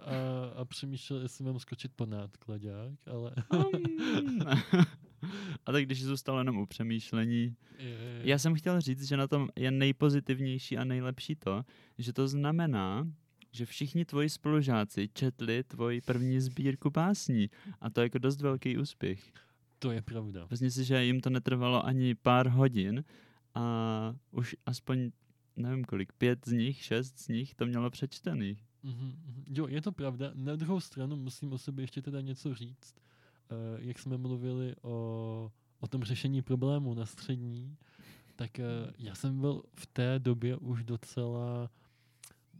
a 0.56 0.64
přemýšlel, 0.64 1.22
jestli 1.22 1.44
mám 1.44 1.58
skočit 1.58 1.92
po 1.96 2.06
nádkladák, 2.06 2.92
ale 3.06 3.34
a 5.66 5.72
tak 5.72 5.84
když 5.84 6.04
zůstalo 6.04 6.38
jenom 6.38 6.58
u 6.58 6.66
přemýšlení. 6.66 7.56
je, 7.78 8.20
Já 8.22 8.38
jsem 8.38 8.54
chtěl 8.54 8.80
říct, 8.80 9.08
že 9.08 9.16
na 9.16 9.28
tom 9.28 9.48
je 9.56 9.70
nejpozitivnější 9.70 10.78
a 10.78 10.84
nejlepší 10.84 11.36
to, 11.36 11.62
že 11.98 12.12
to 12.12 12.28
znamená, 12.28 13.08
že 13.52 13.66
všichni 13.66 14.04
tvoji 14.04 14.28
spolužáci 14.28 15.08
četli 15.12 15.64
tvoji 15.64 16.00
první 16.00 16.40
sbírku 16.40 16.90
básní. 16.90 17.50
A 17.80 17.90
to 17.90 18.00
je 18.00 18.02
jako 18.02 18.18
dost 18.18 18.40
velký 18.40 18.78
úspěch. 18.78 19.32
To 19.84 19.92
je 19.92 20.02
pravda. 20.02 20.46
Vezmi 20.50 20.70
si, 20.70 20.84
že 20.84 21.04
jim 21.04 21.20
to 21.20 21.30
netrvalo 21.30 21.86
ani 21.86 22.14
pár 22.14 22.48
hodin 22.48 23.04
a 23.54 23.64
už 24.30 24.56
aspoň, 24.66 25.10
nevím 25.56 25.84
kolik, 25.84 26.12
pět 26.12 26.46
z 26.46 26.52
nich, 26.52 26.82
šest 26.82 27.18
z 27.18 27.28
nich 27.28 27.54
to 27.54 27.66
mělo 27.66 27.90
přečtený. 27.90 28.56
Mhm, 28.82 29.12
mhm. 29.26 29.44
Jo, 29.46 29.66
je 29.68 29.82
to 29.82 29.92
pravda. 29.92 30.30
Na 30.34 30.56
druhou 30.56 30.80
stranu 30.80 31.16
musím 31.16 31.52
o 31.52 31.58
sobě 31.58 31.82
ještě 31.82 32.02
teda 32.02 32.20
něco 32.20 32.54
říct. 32.54 32.94
Uh, 32.96 33.84
jak 33.84 33.98
jsme 33.98 34.16
mluvili 34.16 34.74
o, 34.82 35.52
o 35.80 35.86
tom 35.86 36.02
řešení 36.02 36.42
problémů 36.42 36.94
na 36.94 37.06
střední, 37.06 37.76
tak 38.36 38.50
uh, 38.58 38.90
já 38.98 39.14
jsem 39.14 39.40
byl 39.40 39.62
v 39.74 39.86
té 39.86 40.18
době 40.18 40.56
už 40.56 40.84
docela 40.84 41.70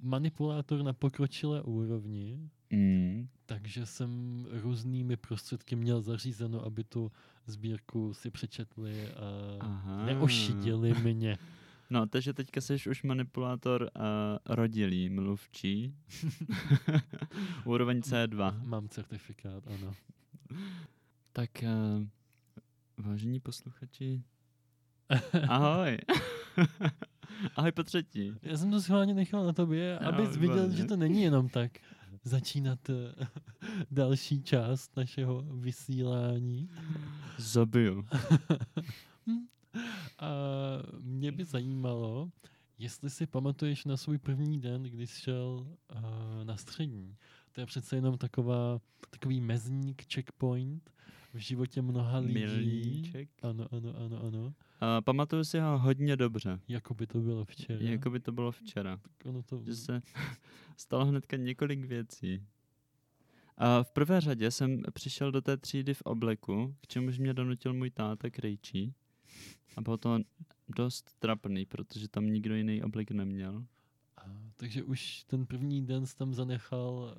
manipulátor 0.00 0.82
na 0.82 0.92
pokročilé 0.92 1.62
úrovni, 1.62 2.50
Mm. 2.70 3.28
Takže 3.46 3.86
jsem 3.86 4.44
různými 4.50 5.16
prostředky 5.16 5.76
měl 5.76 6.02
zařízeno, 6.02 6.64
aby 6.64 6.84
tu 6.84 7.12
sbírku 7.46 8.14
si 8.14 8.30
přečetli 8.30 9.08
a 9.12 9.56
Aha. 9.60 10.06
neošidili 10.06 10.94
mě. 10.94 11.38
No, 11.90 12.06
takže 12.06 12.32
teďka 12.32 12.60
jsi 12.60 12.76
už 12.90 13.02
manipulátor 13.02 13.82
uh, 13.82 14.54
rodilý, 14.54 15.10
mluvčí. 15.10 15.94
Úroveň 17.64 18.00
C2. 18.00 18.66
Mám 18.66 18.88
certifikát, 18.88 19.64
ano. 19.66 19.94
Tak, 21.32 21.50
uh, 21.62 22.06
vážení 23.06 23.40
posluchači, 23.40 24.22
ahoj. 25.48 25.98
ahoj 27.56 27.72
po 27.72 27.82
třetí. 27.82 28.34
Já 28.42 28.56
jsem 28.56 28.70
to 28.70 28.80
schválně 28.80 29.14
nechal 29.14 29.46
na 29.46 29.52
tobě, 29.52 29.98
Jo, 30.02 30.08
abys 30.08 30.36
viděl, 30.36 30.70
že 30.70 30.84
to 30.84 30.96
není 30.96 31.22
jenom 31.22 31.48
tak 31.48 31.72
začínat 32.24 32.90
eh, 32.90 33.26
další 33.90 34.42
část 34.42 34.96
našeho 34.96 35.42
vysílání. 35.42 36.68
Zabiju. 37.38 38.06
A 40.18 40.30
mě 41.00 41.32
by 41.32 41.44
zajímalo, 41.44 42.30
jestli 42.78 43.10
si 43.10 43.26
pamatuješ 43.26 43.84
na 43.84 43.96
svůj 43.96 44.18
první 44.18 44.60
den, 44.60 44.82
kdy 44.82 45.06
jsi 45.06 45.20
šel 45.20 45.66
uh, 45.94 46.44
na 46.44 46.56
střední. 46.56 47.16
To 47.52 47.60
je 47.60 47.66
přece 47.66 47.96
jenom 47.96 48.18
taková, 48.18 48.80
takový 49.10 49.40
mezník, 49.40 50.12
checkpoint 50.14 50.90
v 51.34 51.38
životě 51.38 51.82
mnoha 51.82 52.18
lidí. 52.18 52.34
Milníček. 52.34 53.28
Ano, 53.42 53.68
ano, 53.70 53.94
ano, 53.96 54.22
ano. 54.22 54.54
Uh, 54.82 55.04
pamatuju 55.04 55.44
si 55.44 55.60
ho 55.60 55.78
hodně 55.78 56.16
dobře. 56.16 56.60
Jako 56.68 56.94
by 56.94 57.06
to 57.06 57.18
bylo 57.18 57.44
včera. 57.44 57.78
Jako 57.80 58.10
by 58.10 58.20
to 58.20 58.32
bylo 58.32 58.52
včera. 58.52 58.96
Tak 58.96 59.12
ono 59.24 59.42
to... 59.42 59.62
Že 59.64 59.74
se 59.76 60.02
stalo 60.76 61.04
hnedka 61.04 61.36
několik 61.36 61.84
věcí. 61.84 62.46
A 63.58 63.82
v 63.82 63.90
prvé 63.90 64.20
řadě 64.20 64.50
jsem 64.50 64.82
přišel 64.92 65.32
do 65.32 65.40
té 65.42 65.56
třídy 65.56 65.94
v 65.94 66.02
obleku, 66.02 66.74
k 66.80 66.86
čemuž 66.86 67.18
mě 67.18 67.34
donutil 67.34 67.74
můj 67.74 67.90
táta 67.90 68.30
Krejčí. 68.30 68.94
A 69.76 69.80
bylo 69.80 69.96
to 69.96 70.18
dost 70.68 71.14
trapný, 71.18 71.66
protože 71.66 72.08
tam 72.08 72.26
nikdo 72.26 72.54
jiný 72.54 72.82
oblek 72.82 73.10
neměl. 73.10 73.64
A, 74.16 74.22
takže 74.56 74.82
už 74.82 75.24
ten 75.24 75.46
první 75.46 75.86
den 75.86 76.06
jsi 76.06 76.16
tam 76.16 76.34
zanechal 76.34 77.16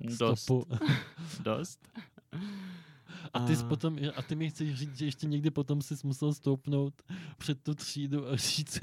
uh, 0.00 0.16
Dost. 0.18 0.42
stopu. 0.42 0.66
Dost. 1.42 1.88
A 3.32 3.40
ty, 3.40 3.56
jsi 3.56 3.64
potom, 3.64 3.98
a 4.16 4.22
ty 4.22 4.34
mi 4.36 4.50
chceš 4.50 4.74
říct, 4.74 4.98
že 4.98 5.04
ještě 5.04 5.26
někdy 5.26 5.50
potom 5.50 5.82
jsi 5.82 5.94
musel 6.04 6.34
stoupnout 6.34 6.94
před 7.38 7.62
tu 7.62 7.74
třídu 7.74 8.28
a 8.28 8.36
říct, 8.36 8.78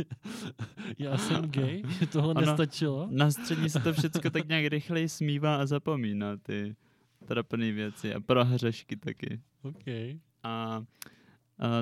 já 0.99 1.17
jsem 1.17 1.51
gay, 1.51 1.83
že 1.99 2.07
tohle 2.07 2.33
Ano. 2.33 2.45
nestačilo? 2.45 3.07
Na 3.11 3.31
střední 3.31 3.69
se 3.69 3.79
to 3.79 3.93
všechno 3.93 4.29
tak 4.31 4.47
nějak 4.47 4.65
rychleji 4.65 5.09
smívá 5.09 5.55
a 5.55 5.65
zapomíná 5.65 6.37
ty 6.37 6.75
trapné 7.25 7.71
věci 7.71 8.13
a 8.13 8.19
prohřešky 8.19 8.95
taky. 8.95 9.41
OK. 9.61 9.85
A, 9.87 10.19
a 10.43 10.83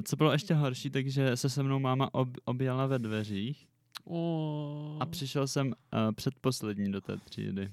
co 0.02 0.16
bylo 0.16 0.32
ještě 0.32 0.54
horší, 0.54 0.90
takže 0.90 1.38
se 1.38 1.50
se 1.50 1.64
mnou 1.64 1.80
máma 1.80 2.14
ob, 2.14 2.30
objala 2.46 2.86
ve 2.88 3.00
dveřích 3.00 3.66
Oh. 4.12 4.98
a 5.00 5.06
přišel 5.06 5.48
jsem 5.48 5.68
uh, 5.68 5.74
předposlední 6.16 6.92
do 6.92 7.02
té 7.02 7.18
třídy. 7.18 7.72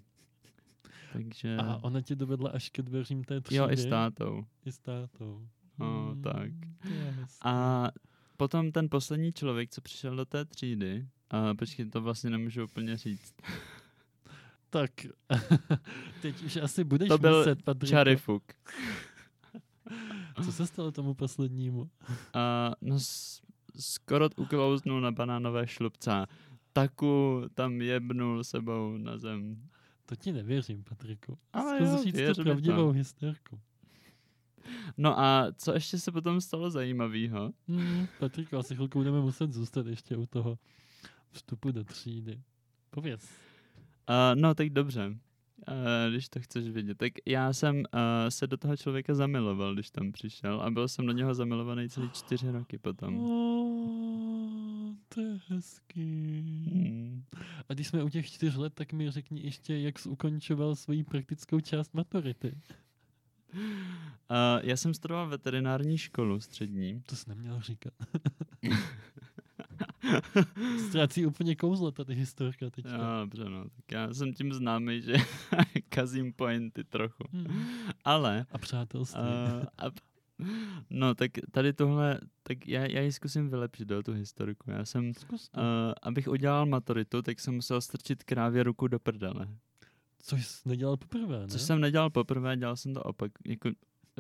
Takže... 1.17 1.57
a 1.57 1.79
ona 1.83 2.01
tě 2.01 2.17
dovedla 2.17 2.51
až 2.51 2.71
ke 2.71 2.83
dveřím 2.83 3.25
té 3.25 3.41
třídy? 3.41 3.57
jo, 3.57 3.69
i 3.71 3.77
s 3.77 3.87
tátou. 3.87 4.45
I 4.65 4.73
s 4.73 4.79
tátou. 4.79 5.49
No, 5.79 6.11
Hmm, 6.11 6.23
tak. 6.23 6.51
A 7.45 7.89
potom 8.37 8.73
ten 8.73 8.89
poslední 8.91 9.33
člověk, 9.33 9.71
co 9.71 9.81
přišel 9.81 10.17
do 10.17 10.25
té 10.25 10.45
třídy, 10.45 11.07
a 11.31 11.55
počkej, 11.55 11.87
to 11.87 12.01
vlastně 12.03 12.31
nemůžu 12.31 12.65
úplně 12.65 12.97
říct. 12.97 13.35
Tak, 14.71 14.91
teď 16.23 16.43
už 16.43 16.57
asi 16.57 16.85
budeš 16.85 17.09
To 17.09 17.19
byl 17.19 17.39
muset, 17.39 17.63
Patriku. 17.63 17.91
Čarifuk. 17.91 18.43
Co 20.45 20.53
se 20.53 20.67
stalo 20.67 20.93
tomu 20.93 21.15
poslednímu? 21.15 21.91
A 22.35 22.73
no, 22.81 22.99
skoro 23.79 24.29
uklouznul 24.37 25.01
na 25.01 25.11
banánové 25.11 25.67
šlubce. 25.67 26.27
Taku 26.73 27.43
tam 27.55 27.81
jebnul 27.81 28.45
sebou 28.45 28.97
na 28.97 29.19
zem. 29.19 29.69
To 30.07 30.17
ti 30.17 30.33
nevěřím, 30.33 30.85
Patriku. 30.85 31.39
Ale 31.53 31.77
Zkus 31.87 32.05
říct 32.05 32.37
tu 32.37 32.43
pravdivou 32.43 32.87
to. 32.87 32.91
historku. 32.93 33.61
No 34.97 35.19
a 35.21 35.53
co 35.57 35.73
ještě 35.73 35.99
se 35.99 36.13
potom 36.13 36.41
stalo 36.41 36.71
zajímavého? 36.71 37.53
Hmm, 37.69 38.07
Patriku, 38.19 38.57
asi 38.57 38.75
chvilku 38.75 38.99
budeme 38.99 39.21
muset 39.21 39.53
zůstat 39.53 39.87
ještě 39.87 40.17
u 40.17 40.27
toho 40.27 40.59
vstupu 41.31 41.73
do 41.73 41.85
třídy. 41.85 42.41
Pověz. 42.91 43.31
Uh, 44.09 44.41
no, 44.41 44.55
tak 44.55 44.71
dobře. 44.71 45.07
Uh, 45.09 45.15
když 46.11 46.29
to 46.29 46.41
chceš 46.41 46.69
vědět. 46.69 46.99
Tak 46.99 47.13
já 47.27 47.53
jsem 47.53 47.77
uh, 47.77 47.83
se 48.29 48.47
do 48.47 48.57
toho 48.57 48.77
člověka 48.77 49.15
zamiloval, 49.15 49.75
když 49.75 49.91
tam 49.91 50.13
přišel 50.13 50.61
a 50.61 50.71
byl 50.71 50.89
jsem 50.89 51.07
do 51.07 51.13
něho 51.13 51.35
zamilovaný 51.35 51.89
celý 51.89 52.11
čtyři 52.11 52.51
roky 52.51 52.79
potom. 52.79 53.19
Oh, 53.21 54.66
To 55.09 55.21
je 55.21 55.39
hezký. 55.49 56.03
Hmm. 56.73 57.25
A 57.69 57.75
když 57.75 57.89
jsme 57.89 58.03
u 58.03 58.09
těch 58.09 58.31
čtyř 58.31 58.57
let, 58.57 58.75
tak 58.75 58.93
mi 58.93 59.11
řekni 59.11 59.41
ještě, 59.45 59.79
jak 59.79 59.99
jsi 59.99 60.09
ukončoval 60.09 60.77
svoji 60.77 61.05
praktickou 61.05 61.61
část 61.61 61.95
maturity. 61.95 62.59
Uh, 63.55 63.61
já 64.63 64.77
jsem 64.77 64.95
studoval 64.95 65.29
veterinární 65.29 65.99
školu 65.99 66.41
střední. 66.41 67.03
To 67.07 67.17
jsi 67.17 67.29
neměl 67.29 67.61
říkat. 67.61 67.93
Ztrácí 70.89 71.27
úplně 71.27 71.57
kouzlo 71.57 71.93
tady 71.93 72.15
historka 72.15 72.71
teďka. 72.71 72.91
Jo, 72.91 73.21
dobře, 73.21 73.45
no. 73.45 73.65
Tak 73.65 73.93
já 73.93 74.15
jsem 74.15 74.35
tím 74.35 74.53
známý, 74.53 75.03
že 75.03 75.15
kazím 75.89 76.33
pointy 76.33 76.85
trochu. 76.85 77.25
Mhm. 77.33 77.67
Ale 78.05 78.47
A 78.53 78.59
přátelství. 78.59 79.21
Uh, 79.21 79.65
a, 79.79 79.85
no, 80.91 81.15
tak 81.15 81.31
tady 81.51 81.73
tohle, 81.73 82.21
tak 82.43 82.69
já, 82.69 82.87
já 82.87 83.01
ji 83.01 83.13
zkusím 83.13 83.49
vylepšit, 83.49 83.85
do 83.85 84.03
tu 84.03 84.13
historiku. 84.13 84.71
Já 84.71 84.85
jsem, 84.85 85.13
uh, 85.31 85.33
abych 86.03 86.29
udělal 86.29 86.67
maturitu, 86.67 87.23
tak 87.23 87.41
jsem 87.41 87.55
musel 87.55 87.81
strčit 87.81 88.25
krávě 88.25 88.63
ruku 88.63 88.89
do 88.89 88.99
prdele. 88.99 89.49
Což 90.23 90.47
jsi 90.47 90.69
nedělal 90.69 90.97
poprvé, 90.97 91.41
ne? 91.41 91.49
Což 91.49 91.63
jsem 91.63 91.81
nedělal 91.81 92.11
poprvé, 92.11 92.57
dělal 92.57 92.77
jsem 92.77 92.95
to 92.95 93.03
opak, 93.03 93.33
jako, 93.47 93.71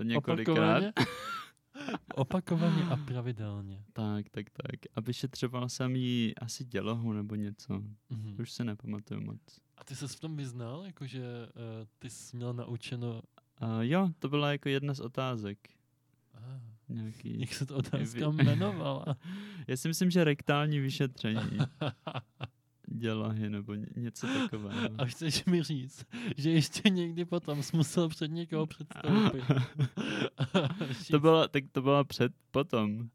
několikrát. 0.02 0.76
Opakovaně? 0.76 0.92
Opakovaně 2.14 2.82
a 2.82 2.96
pravidelně. 2.96 3.84
Tak, 3.92 4.28
tak, 4.30 4.46
tak. 4.50 4.80
A 4.94 5.00
vyšetřoval 5.00 5.68
jsem 5.68 5.96
jí 5.96 6.38
asi 6.38 6.64
dělohu 6.64 7.12
nebo 7.12 7.34
něco. 7.34 7.82
Mhm. 8.10 8.36
Už 8.40 8.52
se 8.52 8.64
nepamatuju 8.64 9.20
moc. 9.20 9.40
A 9.76 9.84
ty 9.84 9.96
jsi 9.96 10.08
v 10.08 10.20
tom 10.20 10.36
vyznal, 10.36 10.82
jakože 10.86 11.22
uh, 11.22 11.86
ty 11.98 12.10
jsi 12.10 12.36
měl 12.36 12.54
naučeno... 12.54 13.22
Uh, 13.62 13.80
jo, 13.80 14.10
to 14.18 14.28
byla 14.28 14.52
jako 14.52 14.68
jedna 14.68 14.94
z 14.94 15.00
otázek. 15.00 15.58
Ah, 16.36 16.60
Nějaký... 16.88 17.40
jak 17.40 17.52
se 17.54 17.66
to 17.66 17.76
otázka 17.76 18.20
jmenovala? 18.20 19.04
Já 19.68 19.76
si 19.76 19.88
myslím, 19.88 20.10
že 20.10 20.24
rektální 20.24 20.78
vyšetření 20.80 21.58
dělohy 22.98 23.50
nebo 23.50 23.74
ně, 23.74 23.86
něco 23.96 24.26
takového. 24.26 24.88
A 24.98 25.04
chceš 25.04 25.44
mi 25.44 25.62
říct, 25.62 26.06
že 26.36 26.50
ještě 26.50 26.90
někdy 26.90 27.24
potom 27.24 27.62
jsi 27.62 27.76
musel 27.76 28.08
před 28.08 28.28
někoho 28.28 28.66
předstoupit. 28.66 29.44
To 31.10 31.20
bylo, 31.20 31.48
tak 31.48 31.64
to 31.72 31.82
bylo 31.82 32.04
před, 32.04 32.32
potom. 32.50 33.08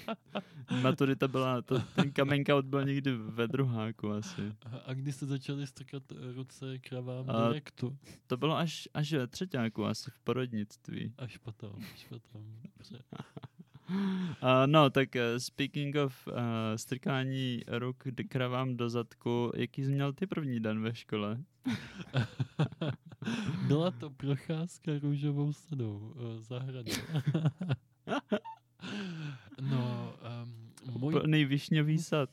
Maturita 0.82 1.28
byla, 1.28 1.62
to, 1.62 1.80
ten 1.80 2.44
out 2.52 2.64
byl 2.64 2.84
někdy 2.84 3.12
ve 3.16 3.48
druháku 3.48 4.10
asi. 4.10 4.52
A- 4.86 4.94
kdy 4.94 5.12
jste 5.12 5.26
začali 5.26 5.66
strkat 5.66 6.02
ruce 6.34 6.78
kravám 6.78 7.30
A- 7.30 7.32
do 7.32 7.52
rektu? 7.52 7.98
To 8.26 8.36
bylo 8.36 8.56
až, 8.56 8.88
až 8.94 9.12
ve 9.12 9.26
třetíku 9.26 9.84
asi 9.84 10.10
v 10.10 10.18
porodnictví. 10.18 11.14
Až 11.18 11.36
potom, 11.36 11.72
až 11.94 12.04
potom. 12.08 12.42
Dobře. 12.76 13.02
Uh, 13.88 13.96
no, 14.66 14.90
tak 14.90 15.08
uh, 15.14 15.20
speaking 15.38 15.96
of 15.96 16.26
uh, 16.26 16.34
strkání 16.76 17.62
ruk 17.68 18.04
kravám 18.28 18.76
do 18.76 18.90
zadku, 18.90 19.52
jaký 19.56 19.84
jsi 19.84 19.90
měl 19.90 20.12
ty 20.12 20.26
první 20.26 20.60
den 20.60 20.82
ve 20.82 20.94
škole? 20.94 21.38
Byla 23.66 23.90
to 23.90 24.10
procházka 24.10 24.92
růžovou 25.02 25.52
sadou, 25.52 26.14
eh, 26.16 26.40
zahradou. 26.40 26.92
no, 29.60 30.14
um, 30.42 30.72
můj... 31.00 31.12
Plný 31.12 31.44
višňový 31.44 31.98
sad. 31.98 32.30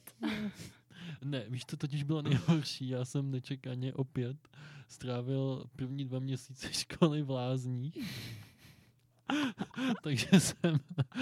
Ne, 1.24 1.46
víš, 1.50 1.66
to 1.66 1.78
totiž 1.78 2.04
bylo 2.04 2.22
nejhorší. 2.22 2.90
Já 2.90 3.06
jsem 3.06 3.32
nečekaně 3.32 3.94
opět 3.94 4.38
strávil 4.88 5.66
první 5.76 6.06
dva 6.06 6.20
měsíce 6.20 6.74
školy 6.74 7.22
v 7.22 7.30
Lázních. 7.30 7.98
Takže 10.04 10.28
jsem 10.40 10.80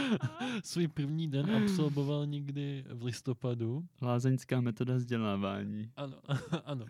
svůj 0.63 0.87
první 0.87 1.27
den 1.31 1.55
absolvoval 1.55 2.25
někdy 2.25 2.85
v 2.93 3.03
listopadu. 3.03 3.85
Lázeňská 4.01 4.61
metoda 4.61 4.95
vzdělávání. 4.95 5.91
Ano, 5.95 6.17
ano. 6.65 6.85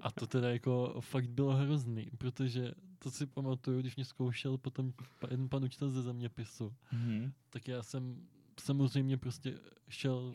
A 0.00 0.10
to 0.10 0.26
teda 0.26 0.50
jako 0.50 0.96
fakt 1.00 1.28
bylo 1.30 1.52
hrozný, 1.56 2.06
protože 2.18 2.72
to 2.98 3.10
si 3.10 3.26
pamatuju, 3.26 3.80
když 3.80 3.96
mě 3.96 4.04
zkoušel 4.04 4.58
potom 4.58 4.92
jeden 5.30 5.48
pan 5.48 5.64
učitel 5.64 5.90
ze 5.90 6.02
zeměpisu, 6.02 6.72
Mhm. 6.92 7.32
tak 7.50 7.68
já 7.68 7.82
jsem 7.82 8.16
samozřejmě 8.60 9.16
prostě 9.18 9.54
šel 9.88 10.32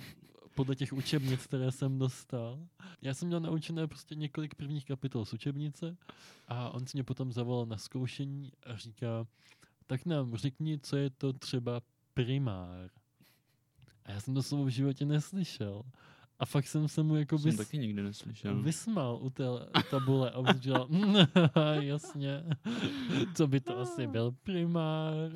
podle 0.55 0.75
těch 0.75 0.93
učebnic, 0.93 1.46
které 1.46 1.72
jsem 1.72 2.00
dostal. 2.00 2.60
Já 3.01 3.13
jsem 3.13 3.27
měl 3.27 3.39
naučené 3.39 3.88
prostě 3.88 4.15
několik 4.15 4.55
prvních 4.55 4.86
kapitol 4.86 5.25
z 5.25 5.34
učebnice 5.34 5.98
a 6.48 6.69
on 6.69 6.86
si 6.88 6.91
mě 6.98 7.03
potom 7.03 7.31
zavolal 7.31 7.65
na 7.65 7.77
zkoušení 7.77 8.51
a 8.65 8.75
říká, 8.77 9.27
tak 9.88 10.05
nám 10.05 10.35
řekni, 10.35 10.79
co 10.79 10.98
je 10.98 11.09
to 11.09 11.33
třeba 11.33 11.81
primár. 12.14 12.90
A 14.05 14.12
já 14.12 14.20
jsem 14.20 14.33
to 14.33 14.44
slovo 14.44 14.66
v 14.66 14.70
životě 14.70 15.05
neslyšel. 15.05 15.83
A 16.40 16.46
fakt 16.46 16.68
jsem 16.68 16.88
se 16.88 17.03
mu 17.03 17.16
jako 17.16 17.38
Jsem 17.40 17.51
vys- 17.51 17.57
taky 17.57 17.77
nikdy 17.77 18.03
neslyšel. 18.03 18.62
vysmál 18.62 19.18
u 19.22 19.29
té 19.29 19.44
tabule 19.90 20.31
a 20.31 20.53
říkal, 20.53 20.88
jasně, 21.79 22.44
co 23.35 23.48
by 23.48 23.59
to 23.59 23.79
asi 23.79 24.07
byl 24.07 24.31
primár. 24.44 25.31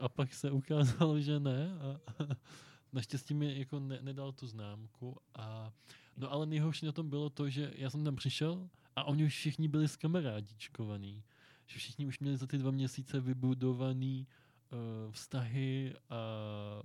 A 0.00 0.08
pak 0.08 0.34
se 0.34 0.50
ukázalo, 0.50 1.20
že 1.20 1.40
ne. 1.40 1.68
A 1.80 2.00
naštěstí 2.92 3.34
mi 3.34 3.58
jako 3.58 3.80
ne, 3.80 3.98
nedal 4.02 4.32
tu 4.32 4.46
známku. 4.46 5.16
A, 5.34 5.72
no 6.16 6.32
ale 6.32 6.46
nejhorší 6.46 6.86
na 6.86 6.92
tom 6.92 7.10
bylo 7.10 7.30
to, 7.30 7.50
že 7.50 7.72
já 7.76 7.90
jsem 7.90 8.04
tam 8.04 8.16
přišel 8.16 8.68
a 8.96 9.04
oni 9.04 9.24
už 9.24 9.32
všichni 9.34 9.68
byli 9.68 9.88
skamarádíčkovaný. 9.88 11.22
Že 11.66 11.78
všichni 11.78 12.06
už 12.06 12.18
měli 12.18 12.36
za 12.36 12.46
ty 12.46 12.58
dva 12.58 12.70
měsíce 12.70 13.20
vybudovaný 13.20 14.26
uh, 14.72 15.12
vztahy 15.12 15.94
a, 16.10 16.16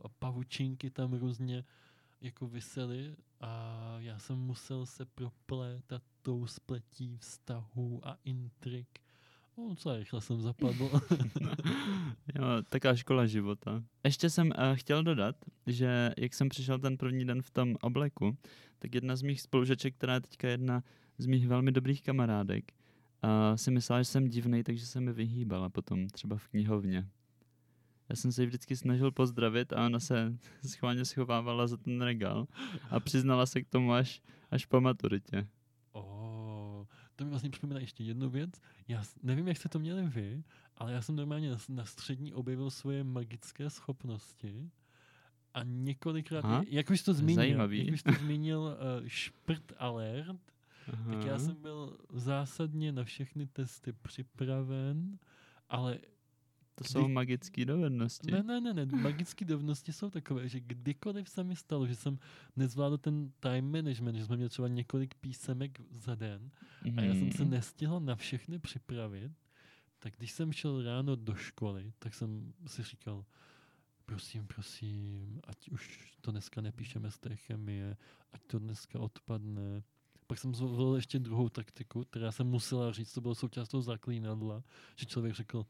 a 0.04 0.08
pavučinky 0.20 0.90
tam 0.90 1.14
různě 1.14 1.64
jako 2.22 2.48
vysely 2.48 3.16
a 3.42 3.96
já 4.00 4.20
jsem 4.20 4.38
musel 4.38 4.86
se 4.86 5.06
proplétat 5.06 6.04
tou 6.22 6.48
spletí 6.48 7.18
vztahů 7.18 8.02
a 8.04 8.18
intrik. 8.24 8.88
No, 9.58 9.76
co 9.76 9.98
rychle 9.98 10.22
jsem 10.22 10.42
zapadl. 10.42 10.90
jo, 12.36 12.46
taková 12.70 12.96
škola 12.96 13.26
života. 13.26 13.84
Ještě 14.04 14.30
jsem 14.30 14.48
uh, 14.48 14.54
chtěl 14.76 15.04
dodat, 15.04 15.36
že 15.68 16.12
jak 16.18 16.34
jsem 16.34 16.50
přišel 16.50 16.80
ten 16.80 16.98
první 16.98 17.26
den 17.26 17.42
v 17.42 17.52
tom 17.52 17.76
obleku, 17.82 18.38
tak 18.80 18.96
jedna 18.96 19.16
z 19.16 19.22
mých 19.22 19.42
spolužeček, 19.42 19.96
která 19.96 20.14
je 20.14 20.22
teďka 20.22 20.48
jedna 20.48 20.84
z 21.18 21.26
mých 21.26 21.48
velmi 21.48 21.72
dobrých 21.72 22.02
kamarádek, 22.02 22.74
uh, 23.50 23.56
si 23.56 23.72
myslela, 23.72 24.02
že 24.02 24.06
jsem 24.06 24.30
divnej, 24.30 24.64
takže 24.64 24.86
se 24.86 25.02
mi 25.02 25.14
vyhýbala 25.14 25.70
potom, 25.70 26.08
třeba 26.08 26.38
v 26.38 26.48
knihovně. 26.48 27.08
Já 28.10 28.16
jsem 28.16 28.32
se 28.32 28.42
jí 28.42 28.46
vždycky 28.48 28.76
snažil 28.76 29.12
pozdravit 29.12 29.74
a 29.74 29.86
ona 29.86 30.00
se 30.00 30.38
schválně 30.68 31.06
schovávala 31.06 31.68
za 31.68 31.78
ten 31.78 32.02
regál 32.02 32.48
a 32.90 33.00
přiznala 33.00 33.46
se 33.46 33.62
k 33.62 33.70
tomu 33.70 33.94
až, 33.94 34.22
až 34.52 34.66
po 34.66 34.82
maturitě. 34.82 35.48
oh, 35.92 36.86
to 37.16 37.24
mi 37.24 37.30
vlastně 37.30 37.50
připomíná 37.50 37.80
ještě 37.80 38.04
jednu 38.04 38.30
věc. 38.30 38.62
Já 38.88 39.04
nevím, 39.24 39.48
jak 39.48 39.58
jste 39.58 39.70
to 39.70 39.80
měli 39.80 40.04
vy, 40.04 40.44
ale 40.78 40.94
já 40.94 41.02
jsem 41.02 41.16
normálně 41.16 41.50
na, 41.50 41.58
na 41.70 41.86
střední 41.86 42.34
objevil 42.34 42.70
svoje 42.70 43.04
magické 43.04 43.70
schopnosti 43.70 44.70
a 45.54 45.64
několikrát, 45.64 46.46
Aha, 46.46 46.64
jak 46.68 46.90
už 46.90 47.02
to 47.02 47.14
zmínil, 47.14 47.36
zajímavý. 47.36 47.86
jak 47.86 47.94
už 47.94 48.04
to 48.04 48.12
zmínil 48.12 48.60
uh, 48.60 49.08
šprt 49.08 49.74
alert, 49.78 50.42
Aha. 50.94 51.14
tak 51.14 51.24
já 51.26 51.40
jsem 51.40 51.56
byl 51.62 51.98
zásadně 52.14 52.92
na 52.92 53.04
všechny 53.04 53.48
testy 53.48 53.94
připraven, 53.94 55.20
ale 55.70 55.96
To 56.76 56.84
kdy- 56.84 56.90
jsou 56.90 57.08
magické 57.08 57.66
dovednosti. 57.66 58.32
Ne, 58.32 58.44
ne, 58.44 58.62
ne, 58.62 58.74
ne. 58.74 58.86
Magické 58.86 59.46
dovednosti 59.46 59.94
jsou 59.94 60.10
takové, 60.10 60.48
že 60.50 60.60
kdykoliv 60.60 61.30
se 61.30 61.44
mi 61.44 61.56
stalo, 61.56 61.88
že 61.88 61.96
jsem 61.96 62.20
nezvládl 62.56 62.98
ten 62.98 63.32
time 63.40 63.72
management, 63.72 64.16
že 64.16 64.26
jsme 64.26 64.36
měli 64.36 64.50
třeba 64.50 64.68
několik 64.68 65.16
písemek 65.16 65.82
za 65.90 66.16
den 66.16 66.52
a 66.98 67.02
já 67.02 67.14
jsem 67.14 67.32
se 67.32 67.42
Mhm. 67.44 67.52
nestihl 67.52 68.00
na 68.00 68.16
všechny 68.16 68.60
připravit, 68.60 69.32
tak 70.00 70.14
když 70.18 70.32
jsem 70.32 70.52
šel 70.54 70.84
ráno 70.84 71.16
do 71.16 71.36
školy, 71.36 71.94
tak 72.00 72.14
jsem 72.14 72.54
si 72.68 72.84
říkal, 72.84 73.26
prosím, 74.06 74.48
prosím, 74.48 75.42
ať 75.48 75.70
už 75.70 76.14
to 76.22 76.32
dneska 76.32 76.62
nepíšeme 76.62 77.12
z 77.12 77.20
té 77.20 77.36
chemie, 77.36 77.98
ať 78.32 78.42
to 78.48 78.60
dneska 78.60 79.00
odpadne. 79.00 79.84
Pak 80.28 80.40
jsem 80.40 80.56
zvolil 80.56 80.96
ještě 80.96 81.20
druhou 81.20 81.50
taktiku, 81.50 82.04
která 82.04 82.32
jsem 82.32 82.48
musela 82.48 82.92
říct, 82.92 83.14
to 83.14 83.22
bylo 83.22 83.36
součást 83.36 83.70
toho 83.70 83.82
zaklínadla, 83.82 84.64
že 84.96 85.06
člověk 85.06 85.34
řekl, 85.34 85.66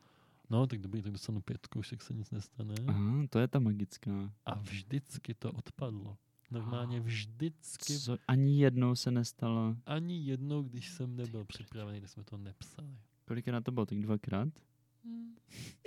no 0.50 0.68
tak 0.68 0.80
dobrý, 0.82 1.02
tak 1.02 1.12
dostanu 1.12 1.42
pětku, 1.42 1.80
už 1.80 1.90
tak 1.90 2.02
se 2.02 2.14
nic 2.14 2.32
nestane. 2.32 2.76
Aha, 2.88 3.28
to 3.30 3.40
je 3.40 3.48
ta 3.48 3.60
magická. 3.60 4.34
A 4.46 4.60
vždycky 4.60 5.34
to 5.34 5.52
odpadlo. 5.52 6.18
Normálně 6.52 7.00
vždycky. 7.00 8.00
Co, 8.00 8.18
ani 8.28 8.62
jednou 8.62 8.96
se 8.96 9.12
nestalo. 9.12 9.76
Ani 9.86 10.26
jednou, 10.26 10.64
když 10.64 10.90
jsem 10.90 11.16
nebyl 11.16 11.46
připravený, 11.46 12.00
když 12.00 12.12
jsme 12.12 12.24
to 12.24 12.38
nepsali. 12.38 12.98
Kolikrát 13.26 13.64
to 13.64 13.72
bylo? 13.72 13.86
Tak 13.86 14.00
dvakrát? 14.00 14.50
Hmm. 15.04 15.36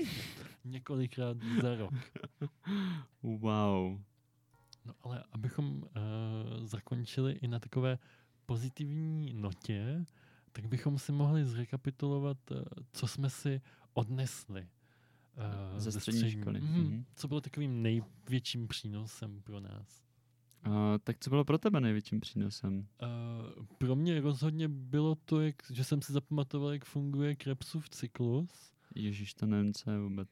Několikrát 0.64 1.36
za 1.62 1.74
rok. 1.74 1.94
Wow. 3.22 4.00
No 4.84 4.94
ale 5.02 5.24
abychom 5.32 5.76
uh, 5.76 5.82
zakončili 6.66 7.32
i 7.32 7.48
na 7.48 7.58
takové 7.58 7.98
pozitivní 8.50 9.34
notě, 9.34 10.06
tak 10.52 10.66
bychom 10.66 10.98
si 10.98 11.12
mohli 11.12 11.44
zrekapitulovat, 11.44 12.50
uh, 12.50 12.58
co 12.92 13.06
jsme 13.06 13.30
si 13.30 13.60
odnesli. 13.92 14.68
Uh, 15.72 15.78
Ze 15.78 15.92
střední 15.92 16.30
školy. 16.30 16.60
Mhm. 16.60 16.80
Mhm. 16.80 17.04
Co 17.16 17.28
bylo 17.28 17.40
takovým 17.40 17.82
největším 17.82 18.68
přínosem 18.68 19.42
pro 19.42 19.60
nás? 19.60 20.02
A, 20.62 20.98
tak 20.98 21.16
co 21.20 21.30
bylo 21.30 21.44
pro 21.44 21.58
tebe 21.58 21.80
největším 21.80 22.20
přínosem? 22.20 22.86
Uh, 23.02 23.66
pro 23.78 23.96
mě 23.96 24.20
rozhodně 24.20 24.68
bylo 24.68 25.14
to, 25.14 25.40
jak, 25.40 25.56
že 25.70 25.84
jsem 25.84 26.02
si 26.02 26.12
zapamatoval, 26.12 26.72
jak 26.72 26.84
funguje 26.84 27.36
Krebsův 27.36 27.88
cyklus. 27.88 28.70
Ježíš, 28.94 29.34
to 29.34 29.46
nevím, 29.46 29.74
co 29.74 29.90
je 29.90 29.98
vůbec. 29.98 30.28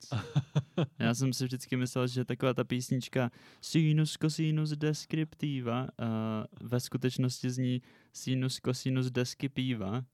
Já 0.99 1.15
jsem 1.15 1.33
si 1.33 1.45
vždycky 1.45 1.77
myslel, 1.77 2.07
že 2.07 2.25
taková 2.25 2.55
ta 2.55 2.65
písnička 2.65 3.31
sinus 3.61 4.17
cosinus 4.23 4.71
descriptiva 4.71 5.83
uh, 5.83 6.69
ve 6.69 6.81
skutečnosti 6.81 7.51
zní 7.51 7.83
sinus 8.19 8.61
cosinus 8.61 9.11
descriptiva 9.11 10.05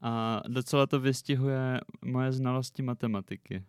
a 0.00 0.42
docela 0.48 0.86
to 0.86 1.00
vystihuje 1.00 1.80
moje 2.04 2.32
znalosti 2.32 2.82
matematiky. 2.82 3.64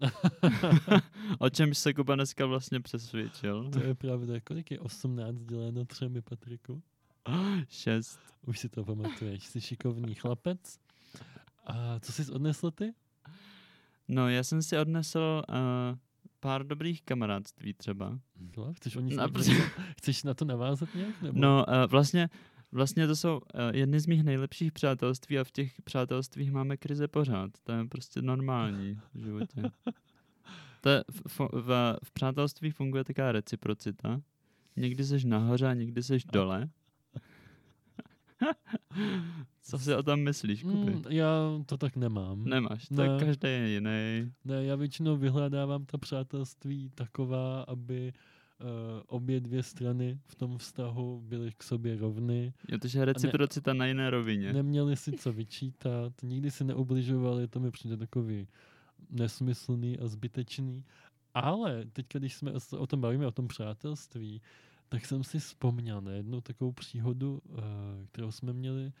o 1.38 1.50
čem 1.50 1.74
se 1.74 1.94
Kuba 1.94 2.14
dneska 2.14 2.46
vlastně 2.46 2.80
přesvědčil. 2.80 3.70
To 3.70 3.78
je 3.78 3.94
pravda. 3.94 4.40
Kolik 4.44 4.70
je 4.70 4.80
18 4.80 5.36
děleno 5.36 5.84
třemi, 5.84 6.22
Patriku? 6.22 6.82
Šest. 7.68 8.20
Už 8.46 8.58
si 8.58 8.68
to 8.68 8.84
pamatuješ. 8.84 9.46
Jsi 9.46 9.60
šikovný 9.60 10.14
chlapec. 10.14 10.78
A 11.66 12.00
co 12.00 12.12
jsi 12.12 12.32
odnesl 12.32 12.70
ty? 12.70 12.94
No, 14.08 14.28
já 14.28 14.42
jsem 14.42 14.62
si 14.62 14.78
odnesl 14.78 15.42
uh, 15.48 15.54
pár 16.40 16.66
dobrých 16.66 17.02
kamarádství 17.02 17.74
třeba. 17.74 18.18
No, 18.56 18.74
chceš, 18.74 18.96
o 18.96 19.00
nich 19.00 19.16
No, 19.16 19.28
chceš 19.98 20.22
na 20.22 20.34
to 20.34 20.44
navázat 20.44 20.94
nějak? 20.94 21.22
Nebo? 21.22 21.40
No, 21.40 21.64
uh, 21.68 21.90
vlastně, 21.90 22.28
vlastně 22.72 23.06
to 23.06 23.16
jsou 23.16 23.36
uh, 23.38 23.42
jedny 23.72 24.00
z 24.00 24.06
mých 24.06 24.22
nejlepších 24.22 24.72
přátelství 24.72 25.38
a 25.38 25.44
v 25.44 25.50
těch 25.50 25.82
přátelstvích 25.82 26.52
máme 26.52 26.76
krize 26.76 27.08
pořád. 27.08 27.50
To 27.64 27.72
je 27.72 27.84
prostě 27.84 28.22
normální 28.22 29.00
v 29.14 29.18
životě. 29.18 29.62
To 30.80 30.88
je, 30.88 31.04
v, 31.10 31.38
v, 31.38 31.96
v, 32.02 32.10
přátelství 32.12 32.70
funguje 32.70 33.04
taková 33.04 33.32
reciprocita. 33.32 34.20
Někdy 34.76 35.04
seš 35.04 35.24
nahoře 35.24 35.66
a 35.66 35.74
někdy 35.74 36.02
seš 36.02 36.24
dole. 36.24 36.68
Co 39.62 39.78
si 39.78 39.94
o 39.94 40.02
tom 40.02 40.20
myslíš, 40.20 40.62
Kuby? 40.62 40.94
Mm, 40.94 41.02
já 41.08 41.28
to 41.66 41.76
tak 41.76 41.96
nemám. 41.96 42.44
Nemáš, 42.44 42.90
Ne. 42.90 42.96
tak 42.96 43.20
každý 43.20 43.48
je 43.48 43.68
jiný. 43.68 44.32
Ne, 44.44 44.64
já 44.64 44.76
většinou 44.76 45.16
vyhledávám 45.16 45.84
ta 45.84 45.98
přátelství 45.98 46.90
taková, 46.94 47.62
aby 47.62 48.12
uh, 48.14 48.20
obě 49.06 49.40
dvě 49.40 49.62
strany 49.62 50.18
v 50.26 50.34
tom 50.34 50.58
vztahu 50.58 51.20
byly 51.28 51.52
k 51.56 51.62
sobě 51.62 51.96
rovny, 51.96 52.52
Je 52.68 52.78
to, 52.78 52.88
že 52.88 53.04
reciprocita 53.04 53.72
na 53.74 53.86
jiné 53.86 54.10
rovině. 54.10 54.52
neměli 54.52 54.96
si 54.96 55.12
co 55.12 55.32
vyčítat, 55.32 56.12
nikdy 56.22 56.50
si 56.50 56.64
neubližovali, 56.64 57.48
to 57.48 57.60
mi 57.60 57.70
přijde 57.70 57.96
takový 57.96 58.48
nesmyslný 59.10 59.98
a 59.98 60.06
zbytečný. 60.06 60.84
Ale 61.34 61.84
teď, 61.92 62.06
když 62.12 62.34
jsme 62.34 62.52
o- 62.78 62.86
tom 62.86 63.00
bavíme, 63.00 63.26
o 63.26 63.30
tom 63.30 63.48
přátelství, 63.48 64.42
tak 64.88 65.06
jsem 65.06 65.24
si 65.24 65.38
vzpomněl 65.38 66.00
na 66.00 66.10
jednu 66.12 66.40
takovou 66.40 66.72
příhodu, 66.72 67.40
uh, 67.48 67.58
kterou 68.12 68.30
jsme 68.32 68.52
měli 68.52 68.92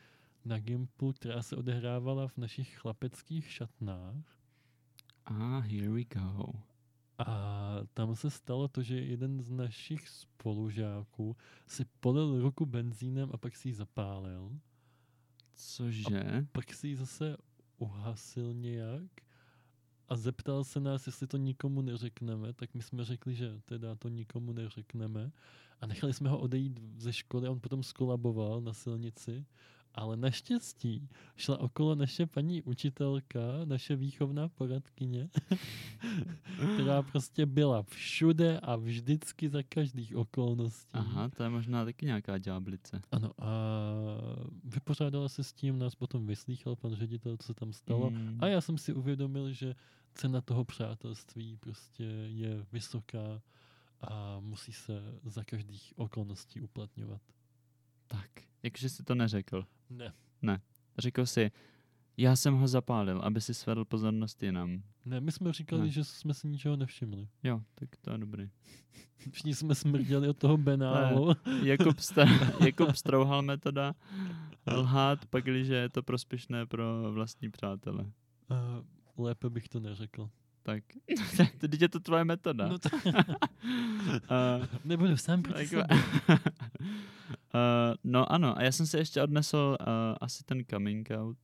na 0.44 0.58
Gimplu, 0.58 1.12
která 1.12 1.42
se 1.42 1.56
odehrávala 1.56 2.28
v 2.28 2.36
našich 2.36 2.76
chlapeckých 2.78 3.50
šatnách. 3.52 4.14
Ah, 5.26 5.58
here 5.60 5.88
we 5.88 6.04
go. 6.04 6.52
A 7.18 7.80
tam 7.94 8.16
se 8.16 8.30
stalo 8.30 8.68
to, 8.68 8.82
že 8.82 9.00
jeden 9.00 9.40
z 9.40 9.50
našich 9.50 10.08
spolužáků 10.08 11.36
si 11.66 11.84
polil 12.00 12.42
ruku 12.42 12.66
benzínem 12.66 13.30
a 13.32 13.36
pak 13.36 13.56
si 13.56 13.68
ji 13.68 13.74
zapálil. 13.74 14.58
Cože? 15.54 16.46
Pak 16.52 16.74
si 16.74 16.88
ji 16.88 16.96
zase 16.96 17.36
uhasil 17.78 18.54
nějak 18.54 19.10
a 20.08 20.16
zeptal 20.16 20.64
se 20.64 20.80
nás, 20.80 21.06
jestli 21.06 21.26
to 21.26 21.36
nikomu 21.36 21.82
neřekneme, 21.82 22.52
tak 22.52 22.74
my 22.74 22.82
jsme 22.82 23.04
řekli, 23.04 23.34
že 23.34 23.60
teda 23.64 23.94
to 23.94 24.08
nikomu 24.08 24.52
neřekneme 24.52 25.32
a 25.80 25.86
nechali 25.86 26.12
jsme 26.12 26.28
ho 26.28 26.38
odejít 26.38 26.80
ze 26.96 27.12
školy 27.12 27.48
a 27.48 27.50
on 27.50 27.60
potom 27.60 27.82
skolaboval 27.82 28.60
na 28.60 28.72
silnici, 28.72 29.46
ale 29.98 30.16
naštěstí 30.16 31.08
šla 31.36 31.60
okolo 31.60 31.94
naše 31.94 32.26
paní 32.26 32.62
učitelka, 32.62 33.40
naše 33.64 33.96
výchovná 33.96 34.48
poradkyně, 34.48 35.28
která 36.74 37.02
prostě 37.02 37.46
byla 37.46 37.82
všude 37.82 38.60
a 38.60 38.76
vždycky 38.76 39.48
za 39.48 39.62
každých 39.62 40.16
okolností. 40.16 40.90
Aha, 40.92 41.28
to 41.28 41.42
je 41.42 41.48
možná 41.48 41.84
taky 41.84 42.06
nějaká 42.06 42.38
ďáblice. 42.38 43.00
Ano 43.12 43.30
a 43.38 43.50
vypořádala 44.64 45.28
se 45.28 45.44
s 45.44 45.52
tím, 45.52 45.78
nás 45.78 45.94
potom 45.94 46.26
vyslýchal 46.26 46.76
pan 46.76 46.94
ředitel, 46.94 47.36
co 47.36 47.46
se 47.46 47.54
tam 47.54 47.72
stalo. 47.72 48.10
Mm. 48.10 48.38
A 48.40 48.46
já 48.46 48.60
jsem 48.60 48.78
si 48.78 48.92
uvědomil, 48.92 49.52
že 49.52 49.74
cena 50.14 50.40
toho 50.40 50.64
přátelství 50.64 51.56
prostě 51.56 52.04
je 52.26 52.66
vysoká 52.72 53.42
a 54.00 54.40
musí 54.40 54.72
se 54.72 55.02
za 55.24 55.44
každých 55.44 55.92
okolností 55.96 56.60
uplatňovat. 56.60 57.22
Tak, 58.06 58.47
jakže 58.62 58.88
jsi 58.88 59.02
to 59.02 59.14
neřekl. 59.14 59.64
Ne. 60.42 60.60
Řekl 60.98 61.26
si, 61.26 61.50
já 62.16 62.36
jsem 62.36 62.54
ho 62.54 62.68
zapálil, 62.68 63.20
aby 63.22 63.40
si 63.40 63.54
svedl 63.54 63.84
pozornost 63.84 64.42
jinam. 64.42 64.82
Ne, 65.04 65.20
my 65.20 65.32
jsme 65.32 65.52
říkali, 65.52 65.82
Ne. 65.82 65.88
že 65.90 66.04
jsme 66.04 66.34
si 66.34 66.48
ničeho 66.48 66.76
nevšimli. 66.76 67.28
Jo, 67.42 67.62
tak 67.74 67.88
to 68.00 68.10
je 68.12 68.18
dobrý. 68.18 68.50
Všichni 69.30 69.54
jsme 69.54 69.74
smrděli 69.74 70.28
od 70.28 70.36
toho 70.38 70.56
benálu. 70.56 71.34
Jakub, 71.62 71.98
sta- 72.00 72.26
Jakub 72.66 72.96
strouhal 72.96 73.42
metoda 73.42 73.94
lhát, 74.72 75.26
pak 75.26 75.44
když 75.44 75.68
je 75.68 75.88
to 75.88 76.02
prospěšné 76.02 76.66
pro 76.66 77.12
vlastní 77.12 77.50
přátele. 77.50 78.04
A 78.48 78.82
lépe 79.18 79.50
bych 79.50 79.68
to 79.68 79.80
neřekl. 79.80 80.30
Tak, 80.62 80.84
teď 81.58 81.80
je 81.80 81.88
to 81.88 82.00
tvoje 82.00 82.24
metoda. 82.24 82.68
No 82.68 82.78
to, 82.78 82.88
Uh, 84.08 84.66
nebudu 84.84 85.16
sám 85.16 85.42
proti 85.42 85.66
sobě. 85.66 85.84
Uh, 87.54 87.94
no 88.04 88.32
ano, 88.32 88.58
a 88.58 88.62
já 88.62 88.72
jsem 88.72 88.86
si 88.86 88.96
ještě 88.96 89.22
odnesl 89.22 89.76
uh, 89.80 89.86
asi 90.20 90.44
ten 90.44 90.64
coming 90.70 91.08
out. 91.10 91.38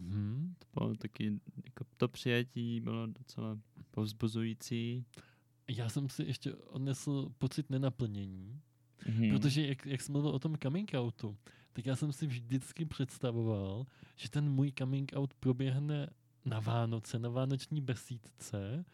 Mhm. 0.00 0.54
To 0.58 0.66
bylo 0.80 0.94
taky, 0.94 1.40
jako 1.64 1.84
to 1.96 2.08
přijetí 2.08 2.80
bylo 2.80 3.06
docela 3.06 3.58
povzbuzující. 3.90 5.04
Já 5.68 5.88
jsem 5.88 6.08
si 6.08 6.22
ještě 6.22 6.54
odnesl 6.54 7.28
pocit 7.38 7.70
nenaplnění, 7.70 8.60
Mhm. 9.06 9.30
protože 9.30 9.66
jak, 9.66 9.86
jak 9.86 10.00
jsem 10.00 10.12
mluvil 10.12 10.30
o 10.30 10.38
tom 10.38 10.56
coming 10.62 10.90
outu, 10.96 11.36
tak 11.72 11.86
já 11.86 11.96
jsem 11.96 12.12
si 12.12 12.26
vždycky 12.26 12.84
představoval, 12.84 13.86
že 14.16 14.30
ten 14.30 14.50
můj 14.50 14.72
coming 14.78 15.12
out 15.16 15.34
proběhne 15.34 16.10
na 16.44 16.60
Vánoce, 16.60 17.18
na 17.18 17.28
vánoční 17.28 17.80
besídce, 17.80 18.84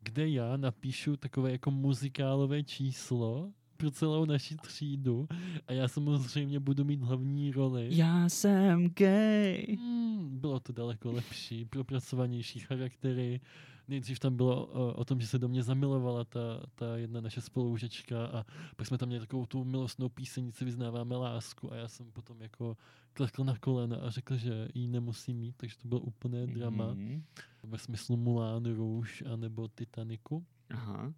kde 0.00 0.28
já 0.28 0.56
napíšu 0.56 1.16
takové 1.16 1.52
jako 1.52 1.70
muzikálové 1.70 2.62
číslo 2.62 3.52
pro 3.80 3.90
celou 3.90 4.24
naši 4.24 4.56
třídu 4.56 5.28
a 5.66 5.72
já 5.72 5.88
samozřejmě 5.88 6.60
budu 6.60 6.84
mít 6.84 7.00
hlavní 7.02 7.50
roli. 7.52 7.88
Já 7.90 8.28
jsem 8.28 8.88
gay. 8.90 9.76
Hmm, 9.80 10.38
bylo 10.38 10.60
to 10.60 10.72
daleko 10.72 11.12
lepší, 11.12 11.64
propracovanější 11.64 12.58
charaktery. 12.58 13.40
Nejdřív 13.88 14.18
tam 14.18 14.36
bylo 14.36 14.66
o, 14.66 14.92
o 14.94 15.04
tom, 15.04 15.20
že 15.20 15.26
se 15.26 15.38
do 15.38 15.48
mě 15.48 15.62
zamilovala 15.62 16.24
ta, 16.24 16.40
ta 16.74 16.96
jedna 16.96 17.20
naše 17.20 17.40
spolužečka 17.40 18.26
a 18.26 18.44
pak 18.76 18.86
jsme 18.86 18.98
tam 18.98 19.08
měli 19.08 19.20
takovou 19.26 19.46
tu 19.46 19.64
milostnou 19.64 20.08
píseň, 20.08 20.52
si 20.52 20.64
vyznáváme 20.64 21.16
lásku 21.16 21.72
a 21.72 21.76
já 21.76 21.88
jsem 21.88 22.10
potom 22.12 22.42
jako 22.42 22.76
klekl 23.12 23.44
na 23.44 23.58
kolena 23.58 23.96
a 23.96 24.10
řekl, 24.10 24.36
že 24.36 24.68
ji 24.74 24.88
nemusí 24.88 25.34
mít, 25.34 25.54
takže 25.56 25.76
to 25.82 25.88
bylo 25.88 26.00
úplné 26.00 26.46
drama 26.46 26.94
Mhm. 26.94 27.22
ve 27.62 27.78
smyslu 27.78 28.16
Mulan 28.16 28.64
Rouge 28.76 29.24
anebo 29.32 29.68
Titaniku. 29.68 30.44
Aha. 30.70 31.12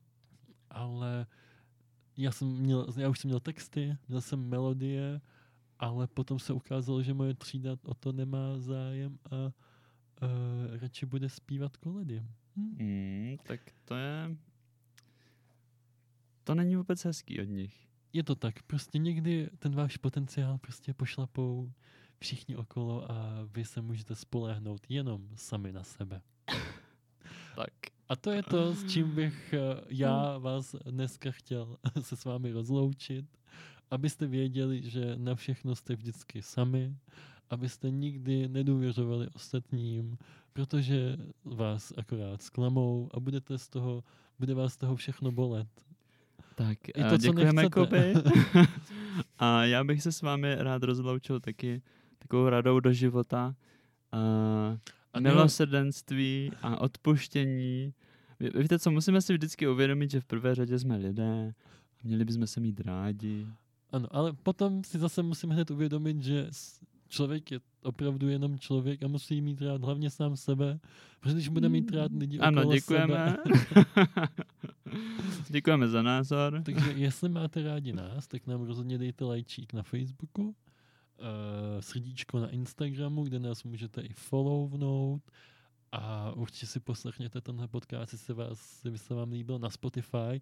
Ale 0.71 1.27
já 2.17 2.33
jsem 2.33 2.49
měl, 2.49 2.87
já 2.97 3.09
už 3.09 3.19
jsem 3.19 3.29
měl 3.29 3.41
texty, 3.41 3.97
měl 4.09 4.21
jsem 4.21 4.49
melodie, 4.49 5.21
ale 5.79 6.07
potom 6.07 6.39
se 6.39 6.53
ukázalo, 6.53 7.03
že 7.03 7.15
moje 7.15 7.35
třída 7.35 7.77
o 7.83 7.95
to 7.95 8.13
nemá 8.13 8.59
zájem 8.59 9.19
a 9.31 9.37
uh, 9.37 9.51
radši 10.81 11.07
bude 11.07 11.29
zpívat 11.29 11.77
koledy. 11.77 12.23
Hm? 12.57 12.77
Mm, 12.79 13.37
tak 13.43 13.61
to 13.85 13.95
je... 13.95 14.37
To 16.45 16.55
není 16.55 16.77
vůbec 16.77 17.05
hezký 17.05 17.41
od 17.41 17.49
nich. 17.49 17.89
Je 18.13 18.23
to 18.23 18.35
tak, 18.35 18.63
prostě 18.63 18.99
někdy 18.99 19.51
ten 19.59 19.75
váš 19.75 19.97
potenciál 19.97 20.59
prostě 20.59 20.95
pošlapou 20.95 21.73
všichni 22.21 22.57
okolo 22.57 23.11
a 23.11 23.49
vy 23.53 23.65
se 23.65 23.83
můžete 23.83 24.15
spolehnout 24.15 24.87
jenom 24.89 25.29
sami 25.35 25.73
na 25.73 25.83
sebe. 25.83 26.23
Tak. 27.57 27.92
A 28.13 28.17
to 28.17 28.31
je 28.31 28.43
to, 28.43 28.75
s 28.75 28.93
čím 28.93 29.11
bych 29.11 29.55
eh, 29.55 29.81
já 29.89 30.39
vás 30.39 30.77
dneska 30.85 31.31
chtěl 31.31 31.77
se 32.01 32.17
s 32.17 32.25
vámi 32.25 32.53
rozloučit, 32.53 33.25
abyste 33.91 34.27
věděli, 34.27 34.91
že 34.91 35.17
na 35.17 35.35
všechno 35.35 35.75
jste 35.75 35.97
vždycky 35.97 36.43
sami, 36.43 36.97
abyste 37.51 37.91
nikdy 37.91 38.49
nedůvěřovali 38.49 39.29
ostatním, 39.35 40.19
protože 40.53 41.17
vás 41.45 41.93
akorát 41.97 42.43
zklamou 42.43 43.09
a 43.15 43.21
budete 43.21 43.59
z 43.59 43.69
toho, 43.69 44.05
bude 44.39 44.55
vás 44.55 44.73
z 44.73 44.77
toho 44.77 44.97
všechno 44.97 45.33
bolet. 45.33 45.69
Tak, 46.55 46.89
I 46.89 47.03
a 47.03 47.09
to, 47.09 47.19
co 47.19 47.23
děkujeme. 47.23 47.71
Kuby. 47.71 48.15
a 49.39 49.65
já 49.65 49.85
bych 49.85 50.03
se 50.03 50.13
s 50.13 50.23
vámi 50.23 50.55
rád 50.55 50.83
rozloučil 50.83 51.41
taky 51.41 51.83
takovou 52.19 52.49
radou 52.49 52.81
do 52.81 52.93
života. 52.93 53.55
A 54.13 54.19
milosrdenství 55.21 56.51
a 56.63 56.81
odpuštění. 56.81 57.95
Ví- 58.41 58.51
Víte 58.63 58.79
co, 58.79 58.91
musíme 58.91 59.21
si 59.23 59.33
vždycky 59.33 59.69
uvědomit, 59.69 60.11
že 60.11 60.21
v 60.21 60.25
prvé 60.25 60.55
řadě 60.55 60.79
jsme 60.79 60.97
lidé 60.97 61.55
Měli 62.05 62.25
bychom 62.25 62.47
se 62.47 62.61
mít 62.61 62.81
rádi. 62.81 63.47
Ano, 63.93 64.09
ale 64.11 64.33
potom 64.33 64.85
si 64.85 64.99
zase 64.99 65.23
musím 65.23 65.51
hned 65.51 65.71
uvědomit, 65.71 66.23
že 66.23 66.49
člověk 67.09 67.51
je 67.51 67.61
opravdu 67.83 68.29
jenom 68.29 68.59
člověk 68.59 69.03
a 69.03 69.09
musí 69.09 69.41
mít 69.41 69.63
rád 69.63 69.83
hlavně 69.83 70.11
sám 70.11 70.37
sebe, 70.37 70.79
protože 71.21 71.35
když 71.35 71.49
bude 71.49 71.69
mít 71.69 71.91
rád 71.93 72.13
lidi 72.19 72.39
Ano, 72.39 72.61
okolo 72.61 72.75
děkujeme. 72.75 73.37
sebe, 73.45 73.55
děkujeme 75.49 75.89
za 75.89 76.03
názor. 76.03 76.63
takže 76.65 76.93
jestli 76.97 77.29
máte 77.29 77.63
rádi 77.63 77.93
nás, 77.93 78.27
tak 78.29 78.47
nám 78.47 78.63
rozhodně 78.63 78.99
dejte 78.99 79.25
lajčík 79.25 79.73
na 79.73 79.83
Facebooku, 79.83 80.55
uh, 81.23 81.81
srdíčko 81.81 82.41
na 82.41 82.49
Instagramu, 82.49 83.25
kde 83.25 83.39
nás 83.39 83.65
můžete 83.65 84.01
i 84.03 84.13
follownout 84.13 85.23
a 85.93 86.33
určitě 86.33 86.67
si 86.67 86.81
poslechněte 86.81 87.41
tenhle 87.41 87.69
podcast, 87.69 88.13
jestli, 88.13 88.35
vás, 88.35 88.85
jestli 88.85 88.99
se 88.99 89.15
vám 89.15 89.33
líbil 89.33 89.59
na 89.59 89.71
Spotify 89.71 90.41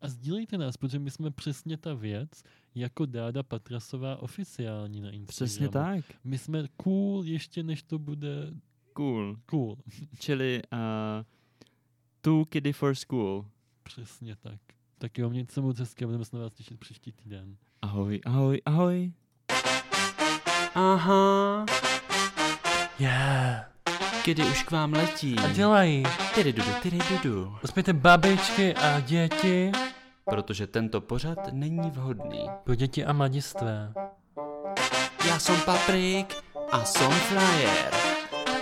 a 0.00 0.08
sdílejte 0.08 0.58
nás, 0.58 0.76
protože 0.76 0.98
my 0.98 1.10
jsme 1.10 1.30
přesně 1.30 1.76
ta 1.76 1.94
věc, 1.94 2.42
jako 2.74 3.06
Dáda 3.06 3.42
Patrasová 3.42 4.16
oficiální 4.16 5.00
na 5.00 5.10
Instagramu. 5.10 5.26
Přesně 5.48 5.68
tak. 5.68 6.04
My 6.24 6.38
jsme 6.38 6.64
cool 6.76 7.24
ještě 7.24 7.62
než 7.62 7.82
to 7.82 7.98
bude 7.98 8.50
Cool. 8.92 9.36
cool. 9.46 9.76
Čili 10.18 10.62
uh, 10.72 10.78
two 12.20 12.44
kiddy 12.44 12.72
for 12.72 12.94
school. 12.94 13.46
Přesně 13.82 14.36
tak. 14.36 14.60
Tak 14.98 15.18
jo, 15.18 15.30
mějte 15.30 15.52
se 15.52 15.60
moc 15.60 15.78
hezky 15.78 16.04
a 16.04 16.06
budeme 16.06 16.24
se 16.24 16.36
na 16.36 16.42
vás 16.42 16.52
těšit 16.52 16.80
příští 16.80 17.12
týden. 17.12 17.56
Ahoj, 17.82 18.20
ahoj, 18.24 18.60
ahoj. 18.64 19.12
Aha. 20.80 21.66
Yeah. 22.98 23.64
Kdy 24.24 24.44
už 24.44 24.62
k 24.62 24.70
vám 24.70 24.92
letí. 24.92 25.36
A 25.38 25.48
dělají. 25.48 26.02
tedy 26.34 26.52
dudu, 26.52 26.70
tedy 26.82 26.98
dudu. 27.10 27.56
Uspějte 27.64 27.92
babičky 27.92 28.74
a 28.74 29.00
děti. 29.00 29.72
Protože 30.24 30.66
tento 30.66 31.00
pořad 31.00 31.38
není 31.52 31.90
vhodný. 31.90 32.50
Pro 32.64 32.74
děti 32.74 33.04
a 33.04 33.12
mladistvé. 33.12 33.92
Já 35.28 35.38
jsem 35.38 35.60
Paprik 35.60 36.36
a 36.72 36.84
jsem 36.84 37.10
Flyer. 37.10 37.90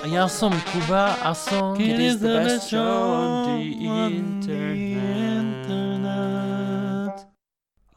A 0.02 0.06
já 0.06 0.28
jsem 0.28 0.60
Kuba 0.72 1.12
a 1.12 1.34
jsem... 1.34 1.76
Kid 1.76 1.98
is 1.98 2.16
the 2.16 2.26
best 2.26 2.70
show 2.70 3.10
on 3.10 3.44
the 3.44 3.62
internet. 3.62 4.76
internet. 5.68 7.28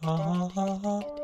Oh, 0.05 0.41
oh, 0.41 0.57
oh, 0.57 0.85
oh. 0.85 1.20